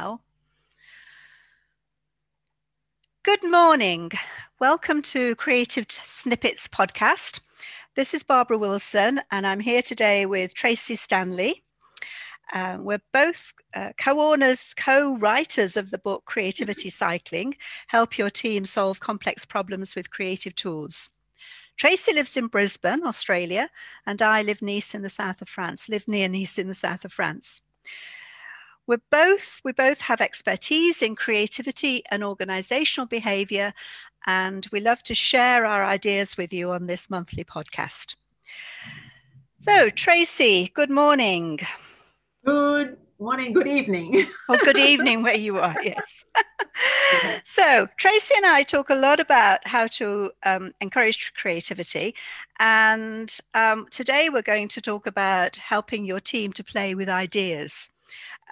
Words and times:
now. 0.00 0.20
Good 3.22 3.44
morning. 3.44 4.10
Welcome 4.58 5.02
to 5.02 5.34
Creative 5.34 5.84
Snippets 5.90 6.68
podcast. 6.68 7.40
This 7.96 8.14
is 8.14 8.22
Barbara 8.22 8.56
Wilson, 8.56 9.20
and 9.30 9.46
I'm 9.46 9.60
here 9.60 9.82
today 9.82 10.24
with 10.24 10.54
Tracy 10.54 10.96
Stanley. 10.96 11.64
Uh, 12.50 12.78
we're 12.80 13.02
both 13.12 13.52
uh, 13.74 13.90
co 13.98 14.20
owners, 14.20 14.72
co 14.74 15.16
writers 15.18 15.76
of 15.76 15.90
the 15.90 15.98
book 15.98 16.24
Creativity 16.24 16.88
Cycling 17.02 17.54
Help 17.88 18.16
Your 18.16 18.30
Team 18.30 18.64
Solve 18.64 19.00
Complex 19.00 19.44
Problems 19.44 19.94
with 19.94 20.10
Creative 20.10 20.54
Tools. 20.54 21.10
Tracy 21.76 22.14
lives 22.14 22.38
in 22.38 22.46
Brisbane, 22.46 23.04
Australia, 23.04 23.68
and 24.06 24.22
I 24.22 24.40
live 24.40 24.62
Nice 24.62 24.94
in 24.94 25.02
the 25.02 25.10
south 25.10 25.42
of 25.42 25.48
France, 25.50 25.90
live 25.90 26.08
near 26.08 26.28
Nice 26.28 26.58
in 26.58 26.68
the 26.68 26.74
south 26.74 27.04
of 27.04 27.12
France. 27.12 27.60
We're 28.90 28.98
both, 29.12 29.60
we 29.62 29.70
both 29.70 30.00
have 30.00 30.20
expertise 30.20 31.00
in 31.00 31.14
creativity 31.14 32.02
and 32.10 32.24
organizational 32.24 33.06
behavior, 33.06 33.72
and 34.26 34.66
we 34.72 34.80
love 34.80 35.04
to 35.04 35.14
share 35.14 35.64
our 35.64 35.84
ideas 35.84 36.36
with 36.36 36.52
you 36.52 36.72
on 36.72 36.88
this 36.88 37.08
monthly 37.08 37.44
podcast. 37.44 38.16
So, 39.60 39.90
Tracy, 39.90 40.72
good 40.74 40.90
morning. 40.90 41.60
Good 42.44 42.96
morning, 43.20 43.52
good 43.52 43.68
evening. 43.68 44.26
or 44.48 44.56
good 44.56 44.76
evening 44.90 45.22
where 45.22 45.36
you 45.36 45.58
are, 45.58 45.76
yes. 45.84 46.24
so, 47.44 47.86
Tracy 47.96 48.34
and 48.38 48.46
I 48.46 48.64
talk 48.64 48.90
a 48.90 48.96
lot 48.96 49.20
about 49.20 49.64
how 49.68 49.86
to 49.86 50.32
um, 50.42 50.72
encourage 50.80 51.32
creativity. 51.34 52.16
And 52.58 53.38
um, 53.54 53.86
today 53.92 54.30
we're 54.30 54.42
going 54.42 54.66
to 54.66 54.80
talk 54.80 55.06
about 55.06 55.58
helping 55.58 56.04
your 56.04 56.18
team 56.18 56.52
to 56.54 56.64
play 56.64 56.96
with 56.96 57.08
ideas. 57.08 57.88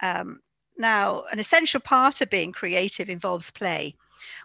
Um, 0.01 0.39
now, 0.77 1.23
an 1.31 1.39
essential 1.39 1.81
part 1.81 2.21
of 2.21 2.29
being 2.29 2.51
creative 2.51 3.09
involves 3.09 3.51
play, 3.51 3.95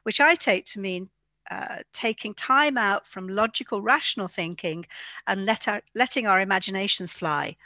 which 0.02 0.20
I 0.20 0.34
take 0.34 0.66
to 0.66 0.80
mean 0.80 1.08
uh, 1.50 1.78
taking 1.92 2.34
time 2.34 2.78
out 2.78 3.06
from 3.06 3.28
logical, 3.28 3.82
rational 3.82 4.28
thinking 4.28 4.86
and 5.26 5.44
let 5.44 5.68
our, 5.68 5.82
letting 5.94 6.26
our 6.26 6.40
imaginations 6.40 7.12
fly. 7.12 7.56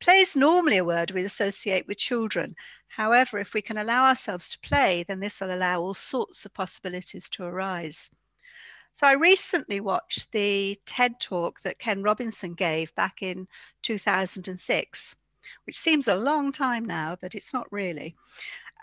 Play 0.00 0.18
is 0.18 0.36
normally 0.36 0.76
a 0.76 0.84
word 0.84 1.10
we 1.10 1.24
associate 1.24 1.86
with 1.88 1.98
children. 1.98 2.54
However, 2.88 3.38
if 3.38 3.54
we 3.54 3.62
can 3.62 3.78
allow 3.78 4.06
ourselves 4.06 4.50
to 4.50 4.60
play, 4.60 5.04
then 5.06 5.20
this 5.20 5.40
will 5.40 5.54
allow 5.54 5.80
all 5.80 5.94
sorts 5.94 6.44
of 6.44 6.54
possibilities 6.54 7.28
to 7.30 7.44
arise. 7.44 8.10
So 8.92 9.06
I 9.06 9.12
recently 9.12 9.80
watched 9.80 10.32
the 10.32 10.76
TED 10.84 11.20
talk 11.20 11.60
that 11.62 11.78
Ken 11.78 12.02
Robinson 12.02 12.54
gave 12.54 12.92
back 12.96 13.22
in 13.22 13.46
2006 13.82 15.14
which 15.66 15.78
seems 15.78 16.08
a 16.08 16.14
long 16.14 16.52
time 16.52 16.84
now, 16.84 17.16
but 17.20 17.34
it's 17.34 17.52
not 17.52 17.70
really, 17.72 18.14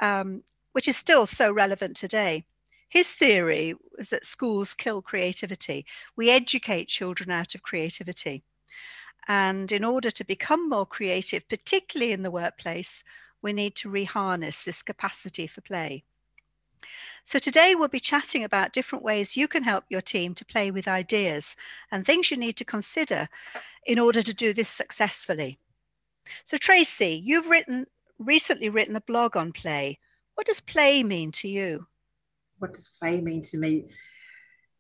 um, 0.02 0.44
which 0.74 0.88
is 0.88 0.98
still 0.98 1.26
so 1.26 1.52
relevant 1.52 1.98
today. 1.98 2.46
His 2.90 3.10
theory 3.10 3.74
was 3.98 4.10
that 4.10 4.26
schools 4.26 4.74
kill 4.74 5.02
creativity. 5.02 5.86
We 6.16 6.30
educate 6.30 6.88
children 6.88 7.32
out 7.32 7.56
of 7.56 7.64
creativity. 7.64 8.44
And 9.28 9.72
in 9.72 9.84
order 9.84 10.12
to 10.12 10.24
become 10.24 10.70
more 10.70 10.86
creative, 10.86 11.48
particularly 11.50 12.12
in 12.12 12.22
the 12.22 12.32
workplace, 12.32 13.04
we 13.42 13.54
need 13.54 13.76
to 13.76 13.90
reharness 13.90 14.64
this 14.64 14.84
capacity 14.84 15.48
for 15.48 15.62
play. 15.62 16.04
So, 17.24 17.40
today 17.40 17.74
we'll 17.74 17.88
be 17.88 18.00
chatting 18.00 18.44
about 18.44 18.74
different 18.74 19.04
ways 19.04 19.36
you 19.36 19.48
can 19.48 19.64
help 19.64 19.86
your 19.90 20.02
team 20.02 20.36
to 20.36 20.46
play 20.46 20.70
with 20.70 20.88
ideas 20.88 21.56
and 21.92 22.06
things 22.06 22.30
you 22.30 22.38
need 22.38 22.58
to 22.58 22.66
consider 22.66 23.28
in 23.86 23.98
order 23.98 24.22
to 24.22 24.34
do 24.34 24.54
this 24.54 24.70
successfully. 24.70 25.58
So, 26.44 26.58
Tracy, 26.58 27.22
you've 27.24 27.50
written 27.50 27.86
recently 28.20 28.70
written 28.70 28.96
a 28.96 29.02
blog 29.02 29.36
on 29.36 29.52
play. 29.52 30.00
What 30.36 30.48
does 30.48 30.62
play 30.62 31.04
mean 31.04 31.32
to 31.34 31.48
you? 31.48 31.88
What 32.60 32.74
does 32.74 32.90
play 33.00 33.22
mean 33.22 33.42
to 33.44 33.58
me? 33.58 33.86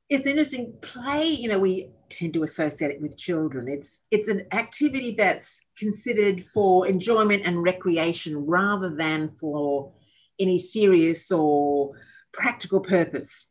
It's 0.07 0.27
interesting. 0.27 0.73
Play, 0.81 1.29
you 1.29 1.49
know, 1.49 1.59
we 1.59 1.89
tend 2.09 2.33
to 2.35 2.43
associate 2.43 2.91
it 2.91 3.01
with 3.01 3.17
children. 3.17 3.67
It's 3.67 4.01
it's 4.11 4.27
an 4.27 4.45
activity 4.51 5.15
that's 5.17 5.65
considered 5.77 6.43
for 6.53 6.87
enjoyment 6.87 7.43
and 7.45 7.63
recreation 7.63 8.45
rather 8.45 8.95
than 8.95 9.31
for 9.39 9.93
any 10.39 10.59
serious 10.59 11.31
or 11.31 11.93
practical 12.33 12.81
purpose. 12.81 13.47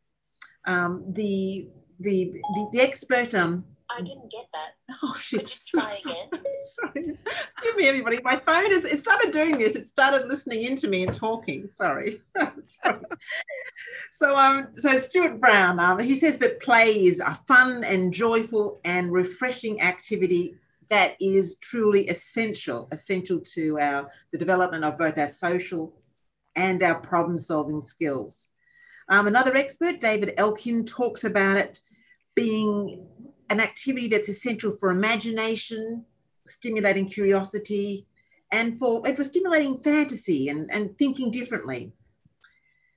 Um, 0.66 1.04
the, 1.12 1.68
the 1.98 2.32
the 2.54 2.68
the 2.72 2.80
expert 2.80 3.34
um, 3.34 3.64
I 3.96 4.00
didn't 4.00 4.30
get 4.30 4.46
that. 4.52 4.70
Oh 5.02 5.14
shit! 5.16 5.40
Could 5.40 5.50
you 5.50 5.80
try 5.80 5.92
again? 6.04 6.42
Sorry. 6.62 7.18
Give 7.62 7.76
me 7.76 7.86
everybody. 7.86 8.20
My 8.22 8.40
phone 8.46 8.72
is. 8.72 8.84
It 8.84 9.00
started 9.00 9.32
doing 9.32 9.58
this. 9.58 9.76
It 9.76 9.88
started 9.88 10.28
listening 10.28 10.62
into 10.64 10.88
me 10.88 11.02
and 11.04 11.12
talking. 11.12 11.66
Sorry. 11.66 12.22
Sorry. 12.82 13.00
So 14.12 14.36
um. 14.36 14.68
So 14.72 14.98
Stuart 14.98 15.40
Brown. 15.40 15.78
Um. 15.80 15.98
He 15.98 16.18
says 16.18 16.38
that 16.38 16.60
play 16.60 17.06
is 17.06 17.20
a 17.20 17.38
fun 17.46 17.84
and 17.84 18.12
joyful 18.12 18.80
and 18.84 19.12
refreshing 19.12 19.80
activity 19.82 20.56
that 20.90 21.16
is 21.20 21.56
truly 21.60 22.08
essential. 22.08 22.88
Essential 22.92 23.40
to 23.54 23.78
our 23.78 24.10
the 24.32 24.38
development 24.38 24.84
of 24.84 24.98
both 24.98 25.18
our 25.18 25.28
social 25.28 25.94
and 26.56 26.82
our 26.82 26.94
problem 26.94 27.38
solving 27.38 27.80
skills. 27.80 28.48
Um, 29.08 29.26
another 29.26 29.54
expert, 29.56 30.00
David 30.00 30.34
Elkind, 30.38 30.86
talks 30.86 31.24
about 31.24 31.58
it 31.58 31.80
being 32.34 33.06
an 33.54 33.60
activity 33.60 34.08
that's 34.08 34.28
essential 34.28 34.72
for 34.72 34.90
imagination, 34.90 36.04
stimulating 36.46 37.06
curiosity, 37.06 38.04
and 38.50 38.76
for, 38.78 39.06
and 39.06 39.16
for 39.16 39.22
stimulating 39.22 39.78
fantasy 39.78 40.48
and, 40.48 40.68
and 40.72 40.98
thinking 40.98 41.30
differently. 41.30 41.92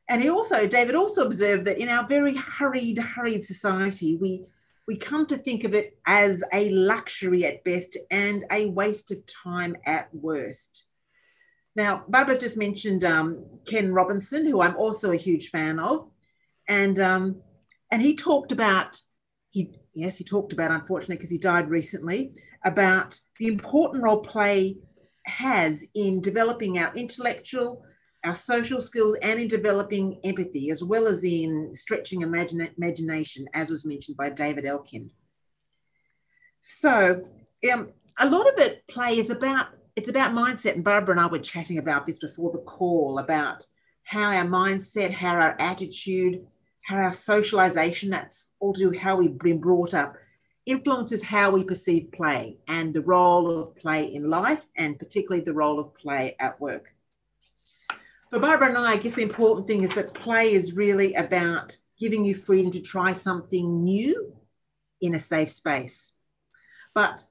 And 0.10 0.22
he 0.22 0.30
also, 0.30 0.66
David 0.66 0.96
also 0.96 1.26
observed 1.26 1.66
that 1.66 1.78
in 1.78 1.90
our 1.90 2.08
very 2.08 2.36
hurried, 2.36 2.98
hurried 2.98 3.46
society, 3.46 4.18
we, 4.18 4.46
we 4.88 4.98
come 4.98 5.28
to 5.28 5.38
think 5.38 5.64
of 5.64 5.76
it 5.76 6.00
as 6.08 6.44
a 6.54 6.70
luxury 6.72 7.46
at 7.46 7.64
best 7.64 7.96
and 8.10 8.44
a 8.52 8.66
waste 8.66 9.12
of 9.12 9.20
time 9.26 9.76
at 9.86 10.10
worst. 10.12 10.86
Now, 11.76 12.04
Barbara's 12.08 12.42
just 12.42 12.58
mentioned 12.58 13.04
um, 13.04 13.46
Ken 13.68 13.94
Robinson, 13.94 14.48
who 14.48 14.62
I'm 14.62 14.76
also 14.76 15.12
a 15.12 15.18
huge 15.18 15.50
fan 15.50 15.78
of, 15.78 16.10
and 16.68 17.00
um, 17.00 17.42
and 17.92 18.02
he 18.02 18.16
talked 18.16 18.52
about 18.52 19.00
he 19.50 19.74
yes, 19.94 20.18
he 20.18 20.24
talked 20.24 20.54
about, 20.54 20.72
unfortunately, 20.72 21.16
because 21.16 21.30
he 21.30 21.38
died 21.38 21.70
recently, 21.70 22.34
about 22.66 23.20
the 23.40 23.48
important 23.48 24.04
role 24.04 24.20
play 24.20 24.78
has 25.26 25.86
in 25.96 26.22
developing 26.22 26.78
our 26.78 26.94
intellectual, 26.96 27.84
our 28.24 28.36
social 28.36 28.82
skills, 28.82 29.16
and 29.22 29.40
in 29.40 29.48
developing 29.48 30.20
empathy, 30.24 30.70
as 30.70 30.84
well 30.84 31.08
as 31.08 31.24
in 31.24 31.74
stretching 31.74 32.22
imagine, 32.22 32.70
imagination, 32.78 33.48
as 33.54 33.70
was 33.70 33.86
mentioned 33.86 34.18
by 34.18 34.30
David 34.30 34.66
Elkind. 34.66 35.12
So, 36.60 37.26
um, 37.72 37.92
a 38.20 38.30
lot 38.30 38.48
of 38.52 38.60
it 38.60 38.86
play 38.88 39.18
is 39.18 39.30
about 39.30 39.68
it's 39.96 40.10
about 40.10 40.32
mindset, 40.32 40.76
and 40.76 40.84
Barbara 40.84 41.14
and 41.16 41.20
I 41.20 41.26
were 41.26 41.40
chatting 41.40 41.80
about 41.80 42.06
this 42.06 42.20
before 42.20 42.52
the 42.52 42.60
call 42.60 43.18
about 43.18 43.66
how 44.04 44.32
our 44.32 44.46
mindset, 44.46 45.12
how 45.12 45.36
our 45.36 45.56
attitude, 45.60 46.46
our 46.90 47.12
socialization, 47.12 48.10
that's 48.10 48.48
all 48.60 48.74
to 48.74 48.80
do 48.80 48.90
with 48.90 49.00
how 49.00 49.18
we've 49.18 49.38
been 49.38 49.60
brought 49.60 49.94
up, 49.94 50.16
influences 50.66 51.24
how 51.24 51.52
we 51.52 51.64
perceive 51.64 52.12
play 52.12 52.58
and 52.68 52.94
the 52.94 53.02
role 53.02 53.60
of 53.60 53.76
play 53.76 54.14
in 54.14 54.30
life, 54.30 54.62
and 54.76 55.00
particularly 55.00 55.44
the 55.44 55.54
role 55.54 55.80
of 55.80 55.94
play 55.96 56.36
at 56.40 56.60
work. 56.62 56.94
For 58.30 58.40
Barbara 58.40 58.70
and 58.70 58.78
I, 58.78 58.94
I 58.94 58.98
guess 58.98 59.14
the 59.14 59.22
important 59.22 59.68
thing 59.68 59.84
is 59.84 59.94
that 59.96 60.14
play 60.14 60.54
is 60.54 60.74
really 60.74 61.14
about 61.14 61.78
giving 62.00 62.24
you 62.26 62.36
freedom 62.36 62.72
to 62.72 62.82
try 62.82 63.14
something 63.14 63.84
new 63.84 64.34
in 65.02 65.16
a 65.16 65.20
safe 65.20 65.50
space. 65.50 66.14
But 66.94 67.24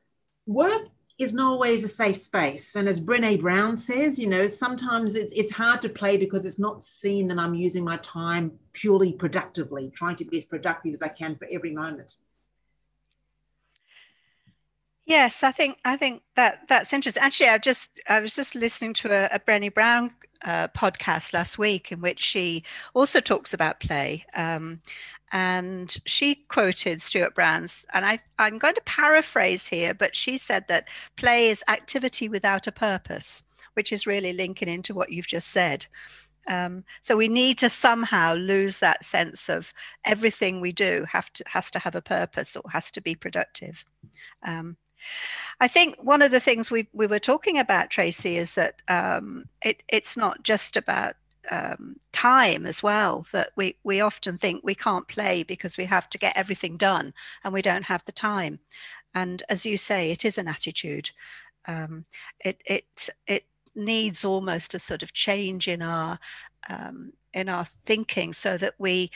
work 0.47 0.89
isn't 1.19 1.41
always 1.41 1.83
a 1.83 1.89
safe 1.89 2.19
space. 2.19 2.75
And 2.75 2.89
as 2.89 3.01
Brené 3.01 3.41
Brown 3.41 3.77
says, 3.77 4.19
you 4.19 4.27
know, 4.27 4.49
sometimes 4.49 5.15
it's, 5.15 5.33
it's 5.35 5.53
hard 5.53 5.81
to 5.83 5.89
play 5.89 6.17
because 6.17 6.45
it's 6.45 6.59
not 6.59 6.83
seen 6.83 7.29
that 7.29 7.39
I'm 7.39 7.55
using 7.55 7.85
my 7.85 7.97
time 7.99 8.53
purely 8.75 9.13
productively, 9.13 9.91
trying 9.91 10.17
to 10.17 10.25
be 10.25 10.39
as 10.39 10.45
productive 10.45 10.93
as 10.93 11.03
I 11.03 11.09
can 11.09 11.37
for 11.37 11.49
every 11.51 11.73
moment. 11.73 12.17
Yes, 15.07 15.45
I 15.45 15.53
think 15.53 15.79
I 15.85 15.97
think 15.97 16.23
that 16.35 16.69
that's 16.69 16.93
interesting. 16.93 17.23
Actually, 17.23 17.51
I 17.51 17.59
just 17.59 17.91
I 18.09 18.19
was 18.19 18.35
just 18.35 18.57
listening 18.57 18.93
to 18.95 19.13
a, 19.13 19.37
a 19.37 19.39
Brené 19.39 19.73
Brown 19.73 20.11
uh, 20.45 20.69
podcast 20.69 21.33
last 21.33 21.59
week 21.59 21.93
in 21.93 22.01
which 22.01 22.21
she 22.21 22.65
also 22.93 23.21
talks 23.21 23.55
about 23.55 23.81
play, 23.81 24.25
um, 24.35 24.81
and 25.33 25.97
she 26.07 26.35
quoted 26.35 27.03
Stuart 27.03 27.35
Brown's, 27.35 27.85
and 27.93 28.05
I, 28.05 28.19
I'm 28.39 28.59
going 28.59 28.75
to 28.75 28.83
paraphrase 28.83 29.67
here, 29.67 29.93
but 29.95 30.15
she 30.15 30.39
said 30.39 30.69
that 30.69 30.89
play 31.17 31.51
is 31.51 31.65
activity 31.69 32.29
without 32.29 32.67
a 32.67 32.73
purpose, 32.73 33.43
which 33.75 33.93
is 33.93 34.07
really 34.07 34.33
linking 34.33 34.69
into 34.69 34.95
what 34.95 35.11
you've 35.11 35.27
just 35.27 35.49
said. 35.49 35.87
Um, 36.49 36.85
so 37.01 37.17
we 37.17 37.29
need 37.29 37.59
to 37.59 37.69
somehow 37.69 38.35
lose 38.35 38.79
that 38.79 39.05
sense 39.05 39.49
of 39.49 39.75
everything 40.05 40.61
we 40.61 40.73
do 40.73 41.05
have 41.11 41.33
to 41.33 41.45
has 41.49 41.73
to 41.73 41.81
have 41.81 41.97
a 41.97 42.01
purpose 42.03 42.57
or 42.57 42.63
has 42.71 42.93
to 42.93 43.01
be 43.01 43.17
productive. 43.17 43.85
Um, 44.45 44.77
I 45.61 45.69
think 45.69 45.97
one 46.03 46.23
of 46.23 46.31
the 46.31 46.41
things 46.41 46.71
we, 46.71 46.89
we 46.93 47.07
were 47.07 47.19
talking 47.19 47.59
about, 47.59 47.91
Tracy, 47.91 48.37
is 48.37 48.55
that 48.55 48.81
um, 48.89 49.47
it, 49.63 49.83
it's 49.89 50.17
not 50.17 50.43
just 50.43 50.77
about 50.77 51.17
um, 51.51 51.97
time 52.13 52.67
as 52.67 52.83
well 52.83 53.27
that 53.33 53.51
we 53.57 53.77
we 53.85 54.01
often 54.01 54.39
think 54.39 54.63
we 54.63 54.75
can't 54.75 55.09
play 55.09 55.43
because 55.43 55.77
we 55.77 55.85
have 55.85 56.09
to 56.11 56.19
get 56.19 56.37
everything 56.37 56.77
done 56.77 57.13
and 57.45 57.53
we 57.53 57.63
don't 57.63 57.85
have 57.85 58.05
the 58.05 58.13
time. 58.13 58.59
And 59.15 59.43
as 59.49 59.65
you 59.67 59.77
say 59.77 60.11
it 60.11 60.25
is 60.25 60.39
an 60.39 60.49
attitude. 60.49 61.11
Um, 61.69 62.05
it 62.45 62.63
it 62.67 63.09
it 63.27 63.45
needs 63.75 64.25
almost 64.25 64.75
a 64.75 64.79
sort 64.79 65.03
of 65.03 65.13
change 65.13 65.69
in 65.69 65.83
our 65.83 66.19
um, 66.69 67.13
in 67.35 67.49
our 67.49 67.67
thinking 67.85 68.33
so 68.33 68.57
that 68.59 68.75
we 68.79 69.11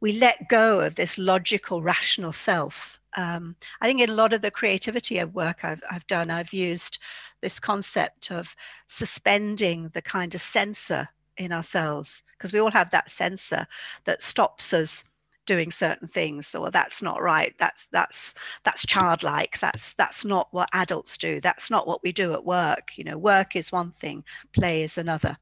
we 0.00 0.12
let 0.12 0.48
go 0.48 0.80
of 0.80 0.94
this 0.94 1.18
logical 1.18 1.82
rational 1.82 2.32
self. 2.32 2.98
Um, 3.16 3.56
i 3.80 3.88
think 3.88 4.00
in 4.00 4.08
a 4.10 4.14
lot 4.14 4.32
of 4.32 4.40
the 4.40 4.52
creativity 4.52 5.22
work 5.24 5.64
I've, 5.64 5.82
I've 5.90 6.06
done 6.06 6.30
i've 6.30 6.52
used 6.52 7.00
this 7.40 7.58
concept 7.58 8.30
of 8.30 8.54
suspending 8.86 9.88
the 9.94 10.00
kind 10.00 10.32
of 10.32 10.40
censor 10.40 11.08
in 11.40 11.52
ourselves 11.52 12.22
because 12.36 12.52
we 12.52 12.60
all 12.60 12.70
have 12.70 12.90
that 12.90 13.10
censor 13.10 13.66
that 14.04 14.22
stops 14.22 14.72
us 14.72 15.02
doing 15.46 15.70
certain 15.70 16.06
things. 16.06 16.54
Or 16.54 16.70
that's 16.70 17.02
not 17.02 17.20
right. 17.20 17.54
That's 17.58 17.86
that's 17.90 18.34
that's 18.62 18.86
childlike. 18.86 19.58
That's 19.58 19.94
that's 19.94 20.24
not 20.24 20.48
what 20.52 20.68
adults 20.72 21.16
do. 21.16 21.40
That's 21.40 21.70
not 21.70 21.88
what 21.88 22.02
we 22.02 22.12
do 22.12 22.34
at 22.34 22.44
work. 22.44 22.96
You 22.96 23.04
know 23.04 23.18
work 23.18 23.56
is 23.56 23.72
one 23.72 23.92
thing 23.92 24.22
play 24.52 24.82
is 24.82 24.98
another. 24.98 25.36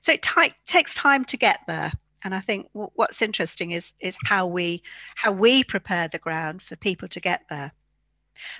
So 0.00 0.12
it 0.12 0.22
t- 0.22 0.54
takes 0.66 0.94
time 0.94 1.24
to 1.26 1.36
get 1.36 1.60
there. 1.66 1.92
And 2.22 2.34
i 2.34 2.40
think 2.40 2.72
w- 2.72 2.90
what's 2.94 3.20
interesting 3.20 3.72
is 3.72 3.92
is 4.00 4.16
how 4.24 4.46
we 4.46 4.82
how 5.14 5.30
we 5.30 5.62
prepare 5.62 6.08
the 6.08 6.18
ground 6.18 6.62
for 6.62 6.74
people 6.76 7.08
to 7.08 7.20
get 7.20 7.42
there 7.50 7.72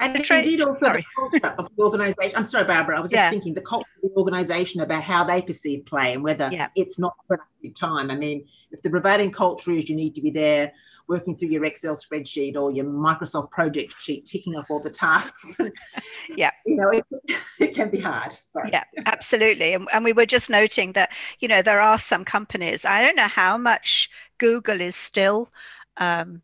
and 0.01 0.17
so 0.17 0.23
tra- 0.23 0.39
indeed 0.39 0.63
also 0.63 0.87
sorry. 0.87 1.07
the 1.33 1.41
culture 1.41 1.55
of 1.59 1.69
the 1.77 1.83
organization. 1.83 2.37
I'm 2.37 2.45
sorry, 2.45 2.65
Barbara, 2.65 2.99
I 2.99 3.01
was 3.01 3.11
just 3.11 3.31
thinking 3.31 3.55
the 3.55 3.61
culture 3.61 3.89
of 4.03 4.11
the 4.11 4.17
organization 4.17 4.81
about 4.81 5.03
how 5.03 5.25
they 5.25 5.43
perceive 5.43 5.85
play 5.87 6.15
and 6.15 6.23
whether 6.23 6.49
yeah. 6.53 6.69
it's 6.77 6.99
not 6.99 7.15
productive 7.29 7.75
time. 7.75 8.11
I 8.11 8.17
mean, 8.17 8.47
if 8.71 8.83
the 8.83 8.91
prevailing 8.91 9.31
culture 9.31 9.73
is 9.73 9.89
you 9.89 9.97
need 9.97 10.15
to 10.15 10.21
be 10.21 10.31
there 10.31 10.73
working 11.09 11.37
through 11.37 11.49
your 11.49 11.65
Excel 11.65 11.95
spreadsheet 11.95 12.57
or 12.57 12.71
your 12.71 12.87
Microsoft 12.87 13.51
project 13.51 13.93
sheet, 14.01 14.25
ticking 14.27 14.57
off 14.57 14.71
all 14.71 14.81
the 14.81 14.91
tasks. 14.91 15.59
yeah. 16.37 16.51
You 16.65 16.77
know, 16.77 16.91
it, 16.91 17.05
it, 17.61 17.75
can 17.75 17.91
be 17.91 18.01
hard. 18.01 18.33
Sorry. 18.49 18.71
Yeah, 18.73 18.85
absolutely. 19.07 19.75
And, 19.75 19.87
and 19.93 20.05
we 20.05 20.13
were 20.13 20.27
just 20.27 20.49
noting 20.49 20.93
that, 20.93 21.13
you 21.41 21.49
know, 21.49 21.63
there 21.63 21.81
are 21.81 21.99
some 21.99 22.25
companies, 22.25 22.85
I 22.85 23.03
don't 23.03 23.17
know 23.17 23.29
how 23.29 23.59
much 23.59 24.09
Google 24.39 24.81
is 24.81 24.97
still 24.97 25.51
um, 25.99 26.43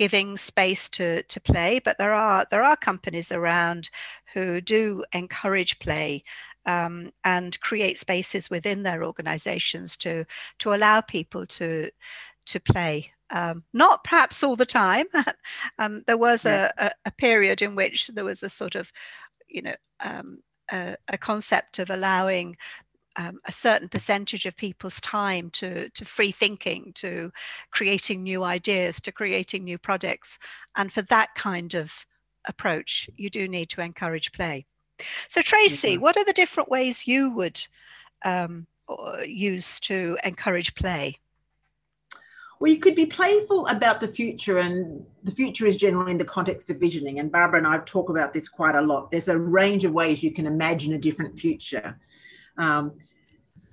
giving 0.00 0.38
space 0.38 0.88
to 0.88 1.22
to 1.24 1.38
play 1.38 1.78
but 1.78 1.98
there 1.98 2.14
are 2.14 2.46
there 2.50 2.62
are 2.62 2.74
companies 2.74 3.30
around 3.30 3.90
who 4.32 4.58
do 4.58 5.04
encourage 5.12 5.78
play 5.78 6.24
um, 6.64 7.12
and 7.22 7.60
create 7.60 7.98
spaces 7.98 8.48
within 8.48 8.82
their 8.82 9.04
organizations 9.04 9.98
to 9.98 10.24
to 10.58 10.72
allow 10.72 11.02
people 11.02 11.44
to 11.44 11.90
to 12.46 12.58
play 12.58 13.12
um, 13.28 13.62
not 13.74 14.02
perhaps 14.02 14.42
all 14.42 14.56
the 14.56 14.64
time 14.64 15.04
um, 15.78 16.02
there 16.06 16.16
was 16.16 16.46
yeah. 16.46 16.72
a, 16.78 16.90
a, 17.04 17.10
period 17.10 17.60
in 17.60 17.74
which 17.74 18.08
there 18.14 18.24
was 18.24 18.42
a 18.42 18.48
sort 18.48 18.76
of 18.76 18.90
you 19.48 19.60
know 19.60 19.76
um, 20.02 20.38
a, 20.72 20.96
a, 21.08 21.18
concept 21.18 21.78
of 21.78 21.90
allowing 21.90 22.56
um, 23.20 23.38
a 23.44 23.52
certain 23.52 23.88
percentage 23.88 24.46
of 24.46 24.56
people's 24.56 25.00
time 25.00 25.50
to, 25.50 25.90
to 25.90 26.04
free 26.04 26.30
thinking, 26.30 26.92
to 26.94 27.30
creating 27.70 28.22
new 28.22 28.42
ideas, 28.42 29.00
to 29.02 29.12
creating 29.12 29.64
new 29.64 29.76
products. 29.76 30.38
And 30.76 30.90
for 30.90 31.02
that 31.02 31.34
kind 31.34 31.74
of 31.74 32.06
approach, 32.46 33.10
you 33.16 33.28
do 33.28 33.46
need 33.46 33.68
to 33.70 33.82
encourage 33.82 34.32
play. 34.32 34.64
So, 35.28 35.42
Tracy, 35.42 35.94
mm-hmm. 35.94 36.02
what 36.02 36.16
are 36.16 36.24
the 36.24 36.32
different 36.32 36.70
ways 36.70 37.06
you 37.06 37.30
would 37.32 37.60
um, 38.24 38.66
use 39.26 39.80
to 39.80 40.16
encourage 40.24 40.74
play? 40.74 41.18
Well, 42.58 42.70
you 42.70 42.78
could 42.78 42.94
be 42.94 43.06
playful 43.06 43.66
about 43.68 44.00
the 44.00 44.08
future, 44.08 44.58
and 44.58 45.04
the 45.24 45.32
future 45.32 45.66
is 45.66 45.76
generally 45.76 46.12
in 46.12 46.18
the 46.18 46.24
context 46.24 46.70
of 46.70 46.78
visioning. 46.78 47.18
And 47.18 47.32
Barbara 47.32 47.58
and 47.58 47.66
I 47.66 47.78
talk 47.84 48.08
about 48.08 48.32
this 48.32 48.48
quite 48.48 48.74
a 48.74 48.82
lot. 48.82 49.10
There's 49.10 49.28
a 49.28 49.38
range 49.38 49.84
of 49.84 49.92
ways 49.92 50.22
you 50.22 50.32
can 50.32 50.46
imagine 50.46 50.92
a 50.94 50.98
different 50.98 51.38
future. 51.38 51.98
Um, 52.58 52.92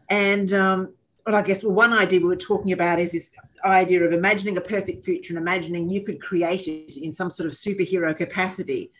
and 0.09 0.53
um, 0.53 0.93
well, 1.25 1.35
I 1.35 1.41
guess 1.41 1.63
well, 1.63 1.73
one 1.73 1.93
idea 1.93 2.19
we 2.19 2.27
were 2.27 2.35
talking 2.35 2.71
about 2.71 2.99
is 2.99 3.11
this 3.11 3.31
idea 3.65 4.03
of 4.03 4.13
imagining 4.13 4.57
a 4.57 4.61
perfect 4.61 5.03
future 5.03 5.33
and 5.33 5.41
imagining 5.41 5.89
you 5.89 6.01
could 6.01 6.21
create 6.21 6.67
it 6.67 6.97
in 6.97 7.11
some 7.11 7.29
sort 7.29 7.47
of 7.47 7.53
superhero 7.53 8.15
capacity. 8.15 8.91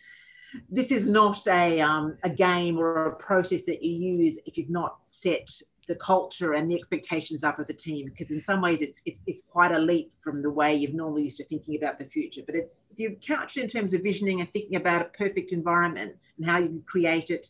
This 0.69 0.92
is 0.92 1.07
not 1.07 1.45
a, 1.48 1.80
um, 1.81 2.18
a 2.24 2.30
game 2.30 2.77
or 2.77 3.07
a 3.07 3.15
process 3.15 3.62
that 3.63 3.83
you 3.83 3.94
use 3.94 4.39
if 4.45 4.57
you've 4.57 4.69
not 4.69 4.98
set 5.06 5.50
the 5.88 5.95
culture 5.95 6.54
and 6.54 6.69
the 6.69 6.75
expectations 6.75 7.44
up 7.44 7.60
of 7.60 7.68
the 7.68 7.74
team 7.74 8.06
because 8.07 8.30
in 8.30 8.42
some 8.42 8.62
ways 8.62 8.81
it's, 8.81 9.01
it's 9.06 9.21
it's 9.25 9.42
quite 9.50 9.71
a 9.71 9.80
leap 9.80 10.12
from 10.19 10.42
the 10.42 10.50
way 10.50 10.75
you've 10.75 10.94
normally 10.94 11.24
used 11.24 11.38
to 11.38 11.45
thinking 11.45 11.77
about 11.77 11.98
the 11.98 12.03
future 12.03 12.42
but 12.45 12.56
if 12.56 12.65
you 12.98 13.15
couch 13.21 13.56
it 13.56 13.62
in 13.62 13.68
terms 13.68 13.94
of 13.94 14.03
visioning 14.03 14.42
and 14.42 14.51
thinking 14.51 14.75
about 14.75 15.01
a 15.01 15.06
perfect 15.06 15.53
environment 15.53 16.13
and 16.38 16.45
how 16.45 16.57
you 16.57 16.68
can 16.68 16.83
create 16.86 17.30
it 17.30 17.48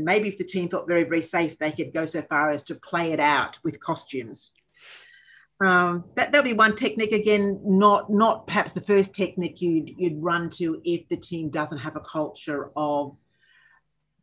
and 0.00 0.06
maybe 0.06 0.28
if 0.28 0.38
the 0.38 0.44
team 0.44 0.70
felt 0.70 0.88
very, 0.88 1.04
very 1.04 1.20
safe, 1.20 1.58
they 1.58 1.72
could 1.72 1.92
go 1.92 2.06
so 2.06 2.22
far 2.22 2.48
as 2.48 2.64
to 2.64 2.74
play 2.74 3.12
it 3.12 3.20
out 3.20 3.58
with 3.62 3.80
costumes. 3.80 4.50
Um, 5.62 6.04
that 6.16 6.32
that'll 6.32 6.42
be 6.42 6.54
one 6.54 6.74
technique 6.74 7.12
again, 7.12 7.60
not 7.62 8.10
not 8.10 8.46
perhaps 8.46 8.72
the 8.72 8.80
first 8.80 9.14
technique 9.14 9.60
you'd 9.60 9.90
you'd 9.90 10.24
run 10.24 10.48
to 10.50 10.80
if 10.86 11.06
the 11.08 11.18
team 11.18 11.50
doesn't 11.50 11.76
have 11.76 11.96
a 11.96 12.00
culture 12.00 12.70
of 12.76 13.14